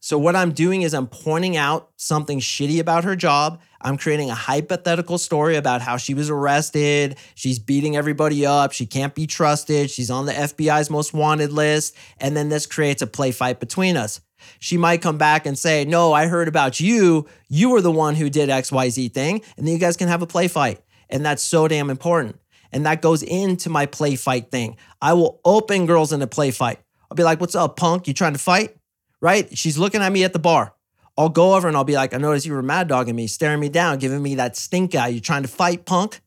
So, 0.00 0.18
what 0.18 0.36
I'm 0.36 0.52
doing 0.52 0.82
is 0.82 0.94
I'm 0.94 1.06
pointing 1.06 1.56
out 1.56 1.90
something 1.96 2.40
shitty 2.40 2.78
about 2.78 3.04
her 3.04 3.16
job. 3.16 3.60
I'm 3.80 3.98
creating 3.98 4.30
a 4.30 4.34
hypothetical 4.34 5.18
story 5.18 5.56
about 5.56 5.82
how 5.82 5.96
she 5.96 6.14
was 6.14 6.30
arrested. 6.30 7.16
She's 7.34 7.58
beating 7.58 7.96
everybody 7.96 8.46
up. 8.46 8.72
She 8.72 8.86
can't 8.86 9.14
be 9.14 9.26
trusted. 9.26 9.90
She's 9.90 10.10
on 10.10 10.26
the 10.26 10.32
FBI's 10.32 10.90
most 10.90 11.12
wanted 11.12 11.52
list. 11.52 11.94
And 12.18 12.36
then 12.36 12.48
this 12.48 12.66
creates 12.66 13.02
a 13.02 13.06
play 13.06 13.32
fight 13.32 13.60
between 13.60 13.96
us. 13.96 14.20
She 14.58 14.76
might 14.76 15.02
come 15.02 15.18
back 15.18 15.46
and 15.46 15.58
say, 15.58 15.84
No, 15.84 16.12
I 16.12 16.26
heard 16.26 16.48
about 16.48 16.80
you. 16.80 17.26
You 17.48 17.70
were 17.70 17.80
the 17.80 17.92
one 17.92 18.14
who 18.14 18.30
did 18.30 18.48
XYZ 18.48 19.12
thing. 19.12 19.42
And 19.56 19.66
then 19.66 19.74
you 19.74 19.80
guys 19.80 19.96
can 19.96 20.08
have 20.08 20.22
a 20.22 20.26
play 20.26 20.48
fight. 20.48 20.80
And 21.08 21.24
that's 21.24 21.42
so 21.42 21.68
damn 21.68 21.90
important. 21.90 22.38
And 22.72 22.86
that 22.86 23.02
goes 23.02 23.22
into 23.22 23.70
my 23.70 23.86
play 23.86 24.16
fight 24.16 24.50
thing. 24.50 24.76
I 25.00 25.12
will 25.14 25.40
open 25.44 25.86
girls 25.86 26.12
in 26.12 26.20
a 26.22 26.26
play 26.26 26.50
fight. 26.50 26.80
I'll 27.10 27.16
be 27.16 27.24
like, 27.24 27.40
What's 27.40 27.54
up, 27.54 27.76
punk? 27.76 28.06
You 28.08 28.14
trying 28.14 28.32
to 28.34 28.38
fight? 28.38 28.76
right? 29.20 29.56
She's 29.56 29.78
looking 29.78 30.02
at 30.02 30.12
me 30.12 30.24
at 30.24 30.32
the 30.32 30.38
bar. 30.38 30.74
I'll 31.18 31.30
go 31.30 31.54
over 31.54 31.66
and 31.66 31.76
I'll 31.76 31.84
be 31.84 31.94
like, 31.94 32.12
I 32.12 32.18
noticed 32.18 32.46
you 32.46 32.52
were 32.52 32.62
mad 32.62 32.88
dogging 32.88 33.16
me, 33.16 33.26
staring 33.26 33.60
me 33.60 33.68
down, 33.68 33.98
giving 33.98 34.22
me 34.22 34.34
that 34.34 34.56
stink 34.56 34.94
eye. 34.94 35.08
You 35.08 35.20
trying 35.20 35.42
to 35.42 35.48
fight, 35.48 35.86
punk? 35.86 36.20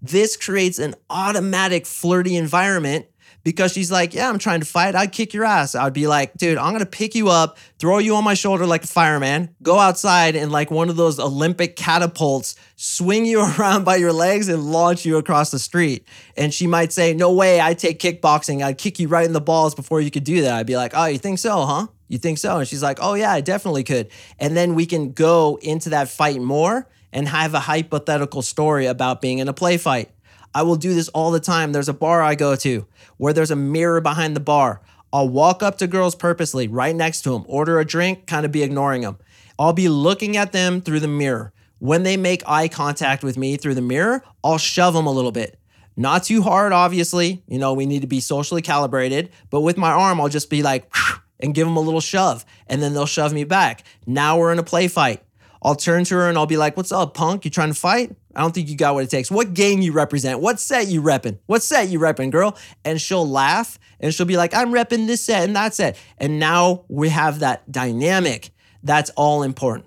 This 0.00 0.36
creates 0.36 0.78
an 0.78 0.94
automatic 1.10 1.84
flirty 1.84 2.36
environment 2.36 3.06
because 3.46 3.72
she's 3.72 3.92
like, 3.92 4.12
Yeah, 4.12 4.28
I'm 4.28 4.40
trying 4.40 4.58
to 4.58 4.66
fight. 4.66 4.96
I'd 4.96 5.12
kick 5.12 5.32
your 5.32 5.44
ass. 5.44 5.76
I'd 5.76 5.92
be 5.92 6.08
like, 6.08 6.34
Dude, 6.34 6.58
I'm 6.58 6.72
going 6.72 6.80
to 6.80 6.84
pick 6.84 7.14
you 7.14 7.28
up, 7.28 7.58
throw 7.78 7.98
you 7.98 8.16
on 8.16 8.24
my 8.24 8.34
shoulder 8.34 8.66
like 8.66 8.82
a 8.82 8.88
fireman, 8.88 9.54
go 9.62 9.78
outside 9.78 10.34
and 10.34 10.50
like 10.50 10.72
one 10.72 10.88
of 10.88 10.96
those 10.96 11.20
Olympic 11.20 11.76
catapults, 11.76 12.56
swing 12.74 13.24
you 13.24 13.40
around 13.58 13.84
by 13.84 13.94
your 13.96 14.12
legs 14.12 14.48
and 14.48 14.64
launch 14.72 15.06
you 15.06 15.16
across 15.16 15.52
the 15.52 15.60
street. 15.60 16.08
And 16.36 16.52
she 16.52 16.66
might 16.66 16.92
say, 16.92 17.14
No 17.14 17.32
way, 17.32 17.60
I 17.60 17.74
take 17.74 18.00
kickboxing. 18.00 18.64
I'd 18.64 18.78
kick 18.78 18.98
you 18.98 19.06
right 19.06 19.24
in 19.24 19.32
the 19.32 19.40
balls 19.40 19.76
before 19.76 20.00
you 20.00 20.10
could 20.10 20.24
do 20.24 20.42
that. 20.42 20.54
I'd 20.54 20.66
be 20.66 20.76
like, 20.76 20.90
Oh, 20.96 21.04
you 21.04 21.18
think 21.18 21.38
so, 21.38 21.64
huh? 21.64 21.86
You 22.08 22.18
think 22.18 22.38
so? 22.38 22.58
And 22.58 22.66
she's 22.66 22.82
like, 22.82 22.98
Oh, 23.00 23.14
yeah, 23.14 23.30
I 23.30 23.42
definitely 23.42 23.84
could. 23.84 24.08
And 24.40 24.56
then 24.56 24.74
we 24.74 24.86
can 24.86 25.12
go 25.12 25.56
into 25.62 25.90
that 25.90 26.08
fight 26.08 26.40
more 26.40 26.88
and 27.12 27.28
have 27.28 27.54
a 27.54 27.60
hypothetical 27.60 28.42
story 28.42 28.86
about 28.86 29.20
being 29.20 29.38
in 29.38 29.46
a 29.46 29.52
play 29.52 29.76
fight. 29.76 30.10
I 30.56 30.62
will 30.62 30.76
do 30.76 30.94
this 30.94 31.08
all 31.08 31.32
the 31.32 31.38
time. 31.38 31.72
There's 31.72 31.90
a 31.90 31.92
bar 31.92 32.22
I 32.22 32.34
go 32.34 32.56
to 32.56 32.86
where 33.18 33.34
there's 33.34 33.50
a 33.50 33.56
mirror 33.56 34.00
behind 34.00 34.34
the 34.34 34.40
bar. 34.40 34.80
I'll 35.12 35.28
walk 35.28 35.62
up 35.62 35.76
to 35.78 35.86
girls 35.86 36.14
purposely 36.14 36.66
right 36.66 36.96
next 36.96 37.20
to 37.24 37.32
them, 37.32 37.44
order 37.46 37.78
a 37.78 37.84
drink, 37.84 38.26
kind 38.26 38.46
of 38.46 38.52
be 38.52 38.62
ignoring 38.62 39.02
them. 39.02 39.18
I'll 39.58 39.74
be 39.74 39.90
looking 39.90 40.34
at 40.38 40.52
them 40.52 40.80
through 40.80 41.00
the 41.00 41.08
mirror. 41.08 41.52
When 41.78 42.04
they 42.04 42.16
make 42.16 42.42
eye 42.48 42.68
contact 42.68 43.22
with 43.22 43.36
me 43.36 43.58
through 43.58 43.74
the 43.74 43.82
mirror, 43.82 44.24
I'll 44.42 44.56
shove 44.56 44.94
them 44.94 45.06
a 45.06 45.12
little 45.12 45.30
bit. 45.30 45.60
Not 45.94 46.24
too 46.24 46.40
hard, 46.40 46.72
obviously. 46.72 47.42
You 47.46 47.58
know, 47.58 47.74
we 47.74 47.84
need 47.84 48.00
to 48.00 48.06
be 48.06 48.20
socially 48.20 48.62
calibrated, 48.62 49.28
but 49.50 49.60
with 49.60 49.76
my 49.76 49.90
arm, 49.90 50.22
I'll 50.22 50.30
just 50.30 50.48
be 50.48 50.62
like, 50.62 50.90
and 51.38 51.54
give 51.54 51.66
them 51.66 51.76
a 51.76 51.80
little 51.80 52.00
shove, 52.00 52.46
and 52.66 52.82
then 52.82 52.94
they'll 52.94 53.04
shove 53.04 53.34
me 53.34 53.44
back. 53.44 53.84
Now 54.06 54.38
we're 54.38 54.52
in 54.52 54.58
a 54.58 54.62
play 54.62 54.88
fight. 54.88 55.22
I'll 55.62 55.74
turn 55.74 56.04
to 56.04 56.14
her 56.14 56.28
and 56.28 56.38
I'll 56.38 56.46
be 56.46 56.56
like, 56.56 56.76
"What's 56.76 56.92
up, 56.92 57.14
punk? 57.14 57.44
You 57.44 57.50
trying 57.50 57.72
to 57.72 57.78
fight? 57.78 58.14
I 58.34 58.40
don't 58.42 58.54
think 58.54 58.68
you 58.68 58.76
got 58.76 58.94
what 58.94 59.04
it 59.04 59.10
takes. 59.10 59.30
What 59.30 59.54
game 59.54 59.80
you 59.80 59.92
represent? 59.92 60.40
What 60.40 60.60
set 60.60 60.88
you 60.88 61.02
repping? 61.02 61.38
What 61.46 61.62
set 61.62 61.88
you 61.88 61.98
repping, 61.98 62.30
girl?" 62.30 62.56
And 62.84 63.00
she'll 63.00 63.28
laugh 63.28 63.78
and 64.00 64.14
she'll 64.14 64.26
be 64.26 64.36
like, 64.36 64.54
"I'm 64.54 64.72
repping 64.72 65.06
this 65.06 65.24
set 65.24 65.44
and 65.44 65.56
that 65.56 65.74
set." 65.74 65.96
And 66.18 66.38
now 66.38 66.84
we 66.88 67.08
have 67.08 67.40
that 67.40 67.70
dynamic. 67.70 68.50
That's 68.82 69.10
all 69.10 69.42
important. 69.42 69.86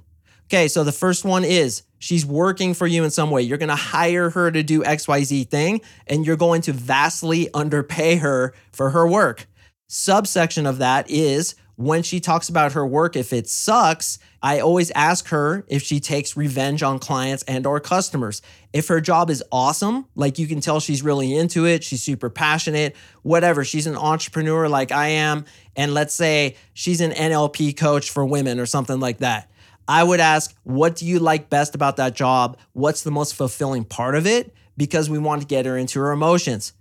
Okay, 0.52 0.68
so 0.68 0.84
the 0.84 0.92
first 0.92 1.24
one 1.24 1.44
is 1.44 1.84
she's 2.00 2.26
working 2.26 2.74
for 2.74 2.88
you 2.88 3.04
in 3.04 3.12
some 3.12 3.30
way. 3.30 3.44
You're 3.44 3.60
going 3.60 3.70
to 3.70 3.76
hire 3.76 4.32
her 4.32 4.50
to 4.50 4.64
do 4.64 4.82
XYZ 4.82 5.48
thing 5.48 5.82
and 6.08 6.26
you're 6.26 6.36
going 6.36 6.62
to 6.64 6.74
vastly 6.74 7.50
underpay 7.54 8.16
her 8.16 8.54
for 8.72 8.90
her 8.90 9.08
work. 9.08 9.48
Subsection 9.88 10.66
of 10.66 10.80
that 10.80 11.10
is 11.10 11.56
when 11.80 12.04
she 12.04 12.20
talks 12.20 12.50
about 12.50 12.74
her 12.74 12.86
work 12.86 13.16
if 13.16 13.32
it 13.32 13.48
sucks 13.48 14.20
i 14.44 14.60
always 14.60 14.92
ask 14.92 15.30
her 15.30 15.64
if 15.70 15.82
she 15.82 15.98
takes 15.98 16.36
revenge 16.36 16.84
on 16.84 17.00
clients 17.00 17.42
and 17.44 17.66
or 17.66 17.80
customers. 17.80 18.42
If 18.74 18.90
her 18.90 19.00
job 19.00 19.30
is 19.30 19.42
awesome 19.50 20.06
like 20.14 20.38
you 20.38 20.46
can 20.46 20.60
tell 20.60 20.82
she's 20.82 21.02
really 21.02 21.34
into 21.34 21.66
it 21.66 21.86
she's 21.86 22.04
super 22.04 22.30
passionate 22.30 22.98
whatever 23.22 23.64
she's 23.64 23.88
an 23.88 23.96
entrepreneur 23.96 24.68
like 24.68 24.92
i 24.92 25.08
am 25.08 25.46
and 25.78 25.94
let's 25.94 26.14
say 26.14 26.58
she's 26.74 27.00
an 27.00 27.12
nlp 27.12 27.78
coach 27.78 28.10
for 28.10 28.26
women 28.26 28.60
or 28.60 28.66
something 28.66 29.00
like 29.00 29.20
that 29.20 29.50
i 29.88 30.04
would 30.04 30.20
ask 30.20 30.54
what 30.66 30.98
do 30.98 31.06
you 31.06 31.18
like 31.20 31.50
best 31.50 31.76
about 31.76 31.96
that 31.96 32.14
job? 32.14 32.58
What's 32.74 33.04
the 33.04 33.12
most 33.12 33.36
fulfilling 33.36 33.86
part 33.86 34.16
of 34.16 34.28
it? 34.28 34.54
Because 34.76 35.10
we 35.10 35.18
want 35.18 35.42
to 35.44 35.48
get 35.48 35.66
her 35.66 35.78
into 35.78 36.00
her 36.00 36.12
emotions. 36.12 36.74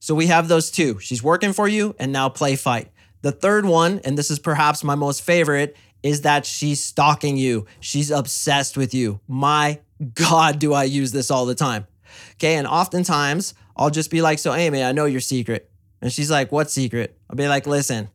So 0.00 0.14
we 0.14 0.26
have 0.26 0.48
those 0.48 0.70
two. 0.70 0.98
She's 0.98 1.22
working 1.22 1.54
for 1.54 1.66
you 1.66 1.96
and 1.98 2.12
now 2.12 2.28
play 2.28 2.56
fight 2.56 2.90
the 3.24 3.32
third 3.32 3.64
one, 3.64 4.02
and 4.04 4.18
this 4.18 4.30
is 4.30 4.38
perhaps 4.38 4.84
my 4.84 4.94
most 4.94 5.22
favorite, 5.22 5.78
is 6.02 6.20
that 6.20 6.44
she's 6.44 6.84
stalking 6.84 7.38
you. 7.38 7.64
She's 7.80 8.10
obsessed 8.10 8.76
with 8.76 8.92
you. 8.92 9.18
My 9.26 9.80
God, 10.12 10.58
do 10.58 10.74
I 10.74 10.84
use 10.84 11.10
this 11.12 11.30
all 11.30 11.46
the 11.46 11.54
time. 11.54 11.86
Okay. 12.32 12.56
And 12.56 12.66
oftentimes 12.66 13.54
I'll 13.78 13.88
just 13.88 14.10
be 14.10 14.20
like, 14.20 14.38
So, 14.38 14.52
Amy, 14.52 14.84
I 14.84 14.92
know 14.92 15.06
your 15.06 15.22
secret. 15.22 15.70
And 16.02 16.12
she's 16.12 16.30
like, 16.30 16.52
What 16.52 16.70
secret? 16.70 17.18
I'll 17.30 17.36
be 17.36 17.48
like, 17.48 17.66
Listen, 17.66 18.10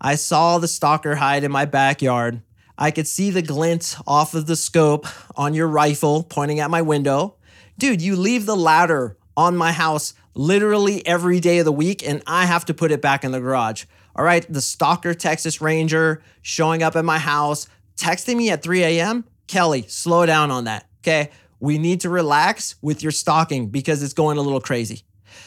I 0.00 0.14
saw 0.14 0.56
the 0.56 0.66
stalker 0.66 1.16
hide 1.16 1.44
in 1.44 1.52
my 1.52 1.66
backyard. 1.66 2.40
I 2.78 2.90
could 2.90 3.06
see 3.06 3.28
the 3.28 3.42
glint 3.42 3.96
off 4.06 4.32
of 4.32 4.46
the 4.46 4.56
scope 4.56 5.06
on 5.36 5.52
your 5.52 5.68
rifle 5.68 6.22
pointing 6.22 6.60
at 6.60 6.70
my 6.70 6.80
window. 6.80 7.36
Dude, 7.76 8.00
you 8.00 8.16
leave 8.16 8.46
the 8.46 8.56
ladder 8.56 9.18
on 9.36 9.58
my 9.58 9.72
house 9.72 10.14
literally 10.34 11.06
every 11.06 11.38
day 11.38 11.58
of 11.58 11.66
the 11.66 11.72
week, 11.72 12.02
and 12.06 12.22
I 12.26 12.46
have 12.46 12.64
to 12.64 12.72
put 12.72 12.90
it 12.90 13.02
back 13.02 13.24
in 13.24 13.32
the 13.32 13.40
garage. 13.40 13.84
All 14.16 14.24
right, 14.24 14.46
the 14.52 14.60
stalker 14.60 15.14
Texas 15.14 15.60
Ranger 15.60 16.22
showing 16.42 16.82
up 16.82 16.96
at 16.96 17.04
my 17.04 17.18
house, 17.18 17.66
texting 17.96 18.36
me 18.36 18.50
at 18.50 18.62
3 18.62 18.82
a.m. 18.84 19.24
Kelly, 19.46 19.84
slow 19.88 20.24
down 20.26 20.50
on 20.50 20.64
that. 20.64 20.86
Okay. 21.02 21.30
We 21.60 21.78
need 21.78 22.00
to 22.02 22.10
relax 22.10 22.74
with 22.82 23.02
your 23.02 23.12
stalking 23.12 23.68
because 23.68 24.02
it's 24.02 24.12
going 24.12 24.36
a 24.36 24.42
little 24.42 24.60
crazy. 24.60 25.02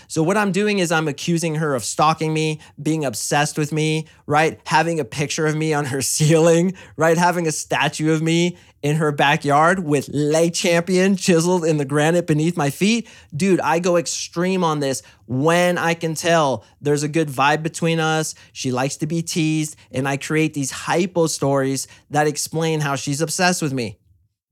So, 0.08 0.24
what 0.24 0.38
I'm 0.38 0.52
doing 0.52 0.80
is 0.80 0.92
I'm 0.92 1.08
accusing 1.08 1.56
her 1.56 1.76
of 1.76 1.84
stalking 1.84 2.34
me, 2.34 2.60
being 2.82 3.06
obsessed 3.06 3.58
with 3.58 3.72
me, 3.72 4.08
right? 4.26 4.60
Having 4.66 5.00
a 5.00 5.06
picture 5.06 5.46
of 5.48 5.56
me 5.56 5.74
on 5.74 5.86
her 5.86 6.02
ceiling, 6.14 6.74
right? 6.96 7.18
Having 7.18 7.48
a 7.48 7.52
statue 7.52 8.14
of 8.14 8.22
me 8.22 8.58
in 8.84 8.98
her 8.98 9.12
backyard 9.12 9.80
with 9.80 10.10
lay 10.14 10.50
Champion 10.50 11.16
chiseled 11.16 11.66
in 11.66 11.78
the 11.78 11.86
granite 11.86 12.28
beneath 12.28 12.56
my 12.56 12.70
feet. 12.70 13.08
Dude, 13.36 13.60
I 13.60 13.80
go 13.80 13.98
extreme 13.98 14.64
on 14.64 14.80
this 14.80 15.02
when 15.26 15.78
I 15.78 15.94
can 15.94 16.14
tell 16.14 16.64
there's 16.80 17.04
a 17.04 17.08
good 17.08 17.28
vibe 17.28 17.64
between 17.64 18.00
us. 18.00 18.36
She 18.54 18.72
likes 18.72 18.98
to 18.98 19.08
be 19.08 19.22
teased, 19.22 19.76
and 19.92 20.08
I 20.08 20.18
create 20.18 20.54
these 20.54 20.72
hypo 20.72 21.28
stories 21.28 21.88
that 22.12 22.28
explain 22.28 22.82
how 22.82 22.96
she's 22.96 23.22
obsessed 23.22 23.62
with 23.62 23.74
me. 23.74 24.00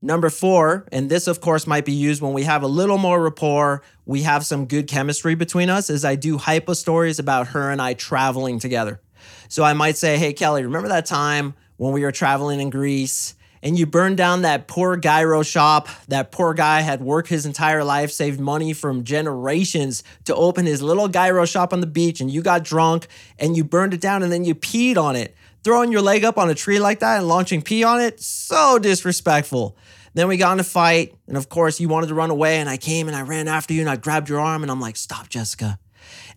Number 0.02 0.28
four, 0.28 0.86
and 0.92 1.10
this 1.10 1.26
of 1.26 1.40
course 1.40 1.66
might 1.66 1.86
be 1.86 1.92
used 1.92 2.20
when 2.20 2.34
we 2.34 2.42
have 2.42 2.62
a 2.62 2.66
little 2.66 2.98
more 2.98 3.22
rapport, 3.22 3.82
we 4.04 4.22
have 4.22 4.44
some 4.44 4.66
good 4.66 4.88
chemistry 4.88 5.34
between 5.34 5.70
us, 5.70 5.88
is 5.88 6.04
I 6.04 6.16
do 6.16 6.36
hypo 6.36 6.74
stories 6.74 7.18
about 7.18 7.48
her 7.48 7.70
and 7.70 7.80
I 7.80 7.94
traveling 7.94 8.58
together. 8.58 9.00
So 9.48 9.64
I 9.64 9.72
might 9.72 9.96
say, 9.96 10.18
Hey, 10.18 10.34
Kelly, 10.34 10.64
remember 10.64 10.88
that 10.88 11.06
time 11.06 11.54
when 11.78 11.92
we 11.92 12.02
were 12.02 12.12
traveling 12.12 12.60
in 12.60 12.68
Greece 12.68 13.34
and 13.62 13.78
you 13.78 13.86
burned 13.86 14.18
down 14.18 14.42
that 14.42 14.68
poor 14.68 14.98
gyro 14.98 15.42
shop? 15.42 15.88
That 16.08 16.30
poor 16.30 16.52
guy 16.52 16.82
had 16.82 17.00
worked 17.00 17.30
his 17.30 17.46
entire 17.46 17.82
life, 17.82 18.12
saved 18.12 18.38
money 18.38 18.74
from 18.74 19.02
generations 19.02 20.04
to 20.26 20.34
open 20.34 20.66
his 20.66 20.82
little 20.82 21.08
gyro 21.08 21.46
shop 21.46 21.72
on 21.72 21.80
the 21.80 21.86
beach, 21.86 22.20
and 22.20 22.30
you 22.30 22.42
got 22.42 22.64
drunk 22.64 23.06
and 23.38 23.56
you 23.56 23.64
burned 23.64 23.94
it 23.94 24.02
down 24.02 24.22
and 24.22 24.30
then 24.30 24.44
you 24.44 24.54
peed 24.54 24.98
on 24.98 25.16
it 25.16 25.34
throwing 25.66 25.90
your 25.90 26.00
leg 26.00 26.22
up 26.22 26.38
on 26.38 26.48
a 26.48 26.54
tree 26.54 26.78
like 26.78 27.00
that 27.00 27.18
and 27.18 27.26
launching 27.26 27.60
pee 27.60 27.82
on 27.82 28.00
it, 28.00 28.20
so 28.20 28.78
disrespectful. 28.78 29.76
Then 30.14 30.28
we 30.28 30.36
got 30.36 30.52
in 30.52 30.60
a 30.60 30.64
fight, 30.64 31.16
and 31.26 31.36
of 31.36 31.48
course, 31.48 31.80
you 31.80 31.88
wanted 31.88 32.06
to 32.06 32.14
run 32.14 32.30
away, 32.30 32.58
and 32.58 32.70
I 32.70 32.76
came 32.76 33.08
and 33.08 33.16
I 33.16 33.22
ran 33.22 33.48
after 33.48 33.74
you 33.74 33.80
and 33.80 33.90
I 33.90 33.96
grabbed 33.96 34.28
your 34.28 34.38
arm, 34.38 34.62
and 34.62 34.70
I'm 34.70 34.80
like, 34.80 34.96
stop, 34.96 35.28
Jessica. 35.28 35.80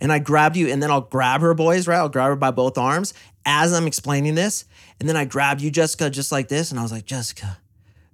And 0.02 0.12
I 0.12 0.18
grabbed 0.18 0.58
you, 0.58 0.70
and 0.70 0.82
then 0.82 0.90
I'll 0.90 1.02
grab 1.02 1.42
her, 1.42 1.54
boys, 1.54 1.88
right? 1.88 2.00
I'll 2.00 2.10
grab 2.10 2.30
her 2.30 2.36
by 2.36 2.50
both 2.50 2.76
arms 2.80 3.14
as 3.46 3.72
I'm 3.72 3.86
explaining 3.86 4.34
this. 4.34 4.66
And 5.00 5.08
then 5.08 5.16
I 5.16 5.26
grabbed 5.26 5.62
you, 5.62 5.70
Jessica, 5.70 6.10
just 6.10 6.32
like 6.32 6.48
this, 6.48 6.72
and 6.72 6.80
I 6.80 6.84
was 6.84 6.92
like, 6.92 7.06
Jessica, 7.06 7.60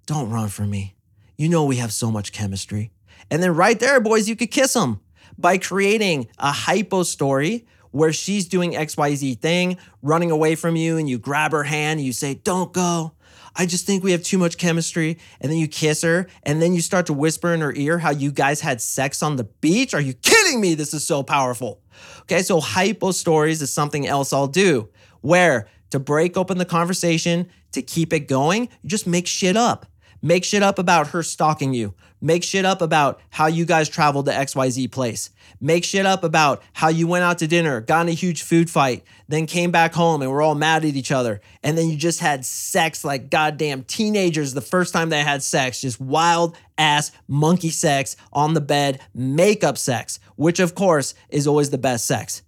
don't 0.06 0.30
run 0.30 0.49
from 0.49 0.69
me. 0.69 0.95
You 1.38 1.47
know 1.47 1.63
we 1.63 1.78
have 1.78 1.93
so 1.93 2.12
much 2.12 2.34
chemistry. 2.34 2.91
And 3.32 3.41
then 3.41 3.56
right 3.56 3.80
there, 3.80 4.01
boys, 4.01 4.28
you 4.28 4.36
could 4.36 4.51
kiss 4.51 4.73
them 4.73 4.99
by 5.38 5.60
creating 5.60 6.28
a 6.38 6.51
hypo 6.51 7.04
story 7.04 7.67
where 7.95 8.12
she's 8.12 8.45
doing 8.45 8.73
XYZ 8.73 9.39
thing, 9.39 9.77
running 10.01 10.29
away 10.29 10.55
from 10.55 10.75
you, 10.75 10.97
and 10.97 11.10
you 11.10 11.17
grab 11.17 11.53
her 11.53 11.63
hand 11.63 11.97
and 11.97 12.05
you 12.05 12.12
say, 12.12 12.34
Don't 12.34 12.73
go. 12.73 13.13
I 13.55 13.65
just 13.65 13.86
think 13.86 14.03
we 14.03 14.12
have 14.12 14.21
too 14.21 14.38
much 14.38 14.58
chemistry. 14.58 15.17
And 15.39 15.49
then 15.49 15.58
you 15.58 15.69
kiss 15.69 16.01
her, 16.01 16.27
and 16.43 16.62
then 16.62 16.73
you 16.73 16.81
start 16.81 17.05
to 17.05 17.13
whisper 17.13 17.53
in 17.53 17.62
her 17.62 17.73
ear 17.73 17.97
how 17.97 18.10
you 18.10 18.34
guys 18.34 18.60
had 18.60 18.81
sex 18.81 19.23
on 19.23 19.38
the 19.38 19.45
beach. 19.45 19.93
Are 19.93 20.01
you 20.01 20.13
kidding 20.13 20.60
me? 20.60 20.75
This 20.75 20.93
is 20.93 21.08
so 21.08 21.23
powerful. 21.23 21.79
Okay, 22.23 22.41
so 22.41 22.60
hypo 22.60 23.12
stories 23.12 23.62
is 23.62 23.71
something 23.71 24.05
else 24.05 24.34
I'll 24.34 24.47
do 24.47 24.89
where 25.21 25.69
to 25.91 25.99
break 25.99 26.36
open 26.36 26.58
the 26.58 26.65
conversation, 26.65 27.47
to 27.71 27.81
keep 27.81 28.12
it 28.12 28.27
going, 28.27 28.67
you 28.81 28.89
just 28.89 29.08
make 29.08 29.25
shit 29.25 29.55
up. 29.55 29.86
Make 30.25 30.43
shit 30.43 30.63
up 30.63 30.79
about 30.79 31.09
her 31.09 31.21
stalking 31.21 31.75
you. 31.75 31.93
Make 32.19 32.43
shit 32.43 32.65
up 32.65 32.81
about 32.81 33.21
how 33.29 33.45
you 33.45 33.63
guys 33.63 33.88
traveled 33.88 34.25
to 34.25 34.31
XYZ 34.31 34.91
place. 34.91 35.29
Make 35.61 35.83
shit 35.83 36.07
up 36.07 36.23
about 36.23 36.63
how 36.73 36.88
you 36.88 37.05
went 37.05 37.23
out 37.23 37.38
to 37.38 37.47
dinner, 37.47 37.79
got 37.79 38.07
in 38.07 38.09
a 38.09 38.13
huge 38.13 38.41
food 38.41 38.67
fight, 38.67 39.03
then 39.27 39.45
came 39.45 39.69
back 39.69 39.93
home 39.93 40.23
and 40.23 40.31
we're 40.31 40.41
all 40.41 40.55
mad 40.55 40.83
at 40.83 40.95
each 40.95 41.11
other. 41.11 41.41
And 41.61 41.77
then 41.77 41.91
you 41.91 41.95
just 41.95 42.21
had 42.21 42.43
sex 42.43 43.05
like 43.05 43.29
goddamn 43.29 43.83
teenagers 43.83 44.55
the 44.55 44.61
first 44.61 44.93
time 44.93 45.09
they 45.09 45.21
had 45.21 45.43
sex, 45.43 45.81
just 45.81 46.01
wild 46.01 46.57
ass 46.75 47.11
monkey 47.27 47.69
sex 47.69 48.17
on 48.33 48.55
the 48.55 48.61
bed, 48.61 49.01
makeup 49.13 49.77
sex, 49.77 50.19
which 50.38 50.59
of 50.59 50.73
course 50.73 51.13
is 51.29 51.45
always 51.45 51.69
the 51.69 51.77
best 51.77 52.07
sex. 52.07 52.41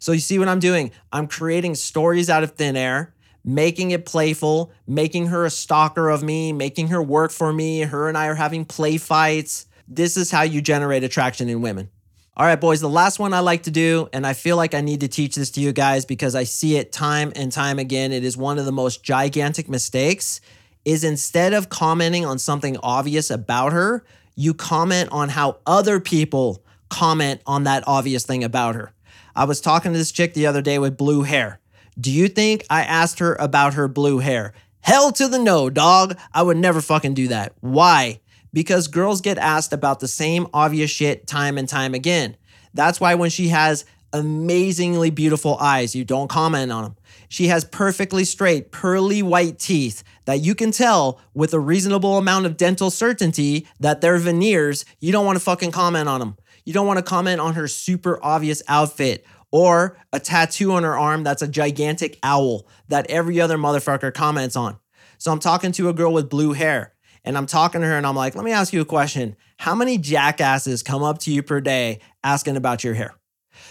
So 0.00 0.12
you 0.12 0.20
see 0.20 0.38
what 0.38 0.48
I'm 0.48 0.60
doing? 0.60 0.90
I'm 1.10 1.28
creating 1.28 1.76
stories 1.76 2.28
out 2.28 2.42
of 2.42 2.56
thin 2.56 2.76
air 2.76 3.14
making 3.44 3.90
it 3.90 4.06
playful, 4.06 4.72
making 4.86 5.26
her 5.26 5.44
a 5.44 5.50
stalker 5.50 6.08
of 6.08 6.22
me, 6.22 6.52
making 6.52 6.88
her 6.88 7.02
work 7.02 7.32
for 7.32 7.52
me. 7.52 7.80
Her 7.80 8.08
and 8.08 8.16
I 8.16 8.26
are 8.28 8.34
having 8.34 8.64
play 8.64 8.98
fights. 8.98 9.66
This 9.88 10.16
is 10.16 10.30
how 10.30 10.42
you 10.42 10.60
generate 10.60 11.04
attraction 11.04 11.48
in 11.48 11.60
women. 11.60 11.90
All 12.34 12.46
right, 12.46 12.60
boys, 12.60 12.80
the 12.80 12.88
last 12.88 13.18
one 13.18 13.34
I 13.34 13.40
like 13.40 13.64
to 13.64 13.70
do, 13.70 14.08
and 14.12 14.26
I 14.26 14.32
feel 14.32 14.56
like 14.56 14.72
I 14.72 14.80
need 14.80 15.00
to 15.00 15.08
teach 15.08 15.34
this 15.34 15.50
to 15.50 15.60
you 15.60 15.72
guys 15.72 16.06
because 16.06 16.34
I 16.34 16.44
see 16.44 16.76
it 16.76 16.90
time 16.90 17.30
and 17.36 17.52
time 17.52 17.78
again. 17.78 18.10
It 18.10 18.24
is 18.24 18.38
one 18.38 18.58
of 18.58 18.64
the 18.64 18.72
most 18.72 19.02
gigantic 19.02 19.68
mistakes 19.68 20.40
is 20.84 21.04
instead 21.04 21.52
of 21.52 21.68
commenting 21.68 22.24
on 22.24 22.38
something 22.38 22.76
obvious 22.82 23.30
about 23.30 23.72
her, 23.72 24.04
you 24.34 24.54
comment 24.54 25.10
on 25.12 25.28
how 25.28 25.58
other 25.66 26.00
people 26.00 26.64
comment 26.88 27.40
on 27.46 27.64
that 27.64 27.84
obvious 27.86 28.24
thing 28.24 28.42
about 28.42 28.74
her. 28.74 28.92
I 29.36 29.44
was 29.44 29.60
talking 29.60 29.92
to 29.92 29.98
this 29.98 30.12
chick 30.12 30.34
the 30.34 30.46
other 30.46 30.62
day 30.62 30.78
with 30.78 30.96
blue 30.96 31.22
hair. 31.22 31.60
Do 31.98 32.10
you 32.10 32.28
think 32.28 32.64
I 32.70 32.82
asked 32.82 33.18
her 33.18 33.34
about 33.38 33.74
her 33.74 33.88
blue 33.88 34.18
hair? 34.18 34.54
Hell 34.80 35.12
to 35.12 35.28
the 35.28 35.38
no, 35.38 35.70
dog. 35.70 36.18
I 36.32 36.42
would 36.42 36.56
never 36.56 36.80
fucking 36.80 37.14
do 37.14 37.28
that. 37.28 37.52
Why? 37.60 38.20
Because 38.52 38.88
girls 38.88 39.20
get 39.20 39.38
asked 39.38 39.72
about 39.72 40.00
the 40.00 40.08
same 40.08 40.46
obvious 40.52 40.90
shit 40.90 41.26
time 41.26 41.56
and 41.56 41.68
time 41.68 41.94
again. 41.94 42.36
That's 42.74 43.00
why 43.00 43.14
when 43.14 43.30
she 43.30 43.48
has 43.48 43.84
amazingly 44.12 45.10
beautiful 45.10 45.56
eyes, 45.58 45.94
you 45.94 46.04
don't 46.04 46.28
comment 46.28 46.72
on 46.72 46.82
them. 46.82 46.96
She 47.28 47.48
has 47.48 47.64
perfectly 47.64 48.24
straight, 48.24 48.72
pearly 48.72 49.22
white 49.22 49.58
teeth 49.58 50.02
that 50.26 50.40
you 50.40 50.54
can 50.54 50.70
tell 50.70 51.20
with 51.32 51.54
a 51.54 51.60
reasonable 51.60 52.18
amount 52.18 52.46
of 52.46 52.56
dental 52.56 52.90
certainty 52.90 53.66
that 53.80 54.00
they're 54.00 54.18
veneers. 54.18 54.84
You 55.00 55.12
don't 55.12 55.24
want 55.24 55.36
to 55.36 55.44
fucking 55.44 55.70
comment 55.70 56.08
on 56.08 56.20
them. 56.20 56.36
You 56.64 56.72
don't 56.72 56.86
want 56.86 56.98
to 56.98 57.04
comment 57.04 57.40
on 57.40 57.54
her 57.54 57.68
super 57.68 58.22
obvious 58.22 58.62
outfit 58.68 59.24
or 59.52 59.96
a 60.12 60.18
tattoo 60.18 60.72
on 60.72 60.82
her 60.82 60.98
arm 60.98 61.22
that's 61.22 61.42
a 61.42 61.48
gigantic 61.48 62.18
owl 62.22 62.66
that 62.88 63.08
every 63.08 63.40
other 63.40 63.56
motherfucker 63.56 64.12
comments 64.12 64.56
on. 64.56 64.78
So 65.18 65.30
I'm 65.30 65.38
talking 65.38 65.70
to 65.72 65.88
a 65.88 65.92
girl 65.92 66.12
with 66.12 66.28
blue 66.28 66.52
hair 66.52 66.94
and 67.24 67.36
I'm 67.38 67.46
talking 67.46 67.82
to 67.82 67.86
her 67.86 67.96
and 67.96 68.06
I'm 68.06 68.16
like, 68.16 68.34
let 68.34 68.44
me 68.44 68.50
ask 68.50 68.72
you 68.72 68.80
a 68.80 68.86
question. 68.86 69.36
How 69.58 69.74
many 69.74 69.98
jackasses 69.98 70.82
come 70.82 71.04
up 71.04 71.18
to 71.20 71.32
you 71.32 71.42
per 71.42 71.60
day 71.60 72.00
asking 72.24 72.56
about 72.56 72.82
your 72.82 72.94
hair? 72.94 73.14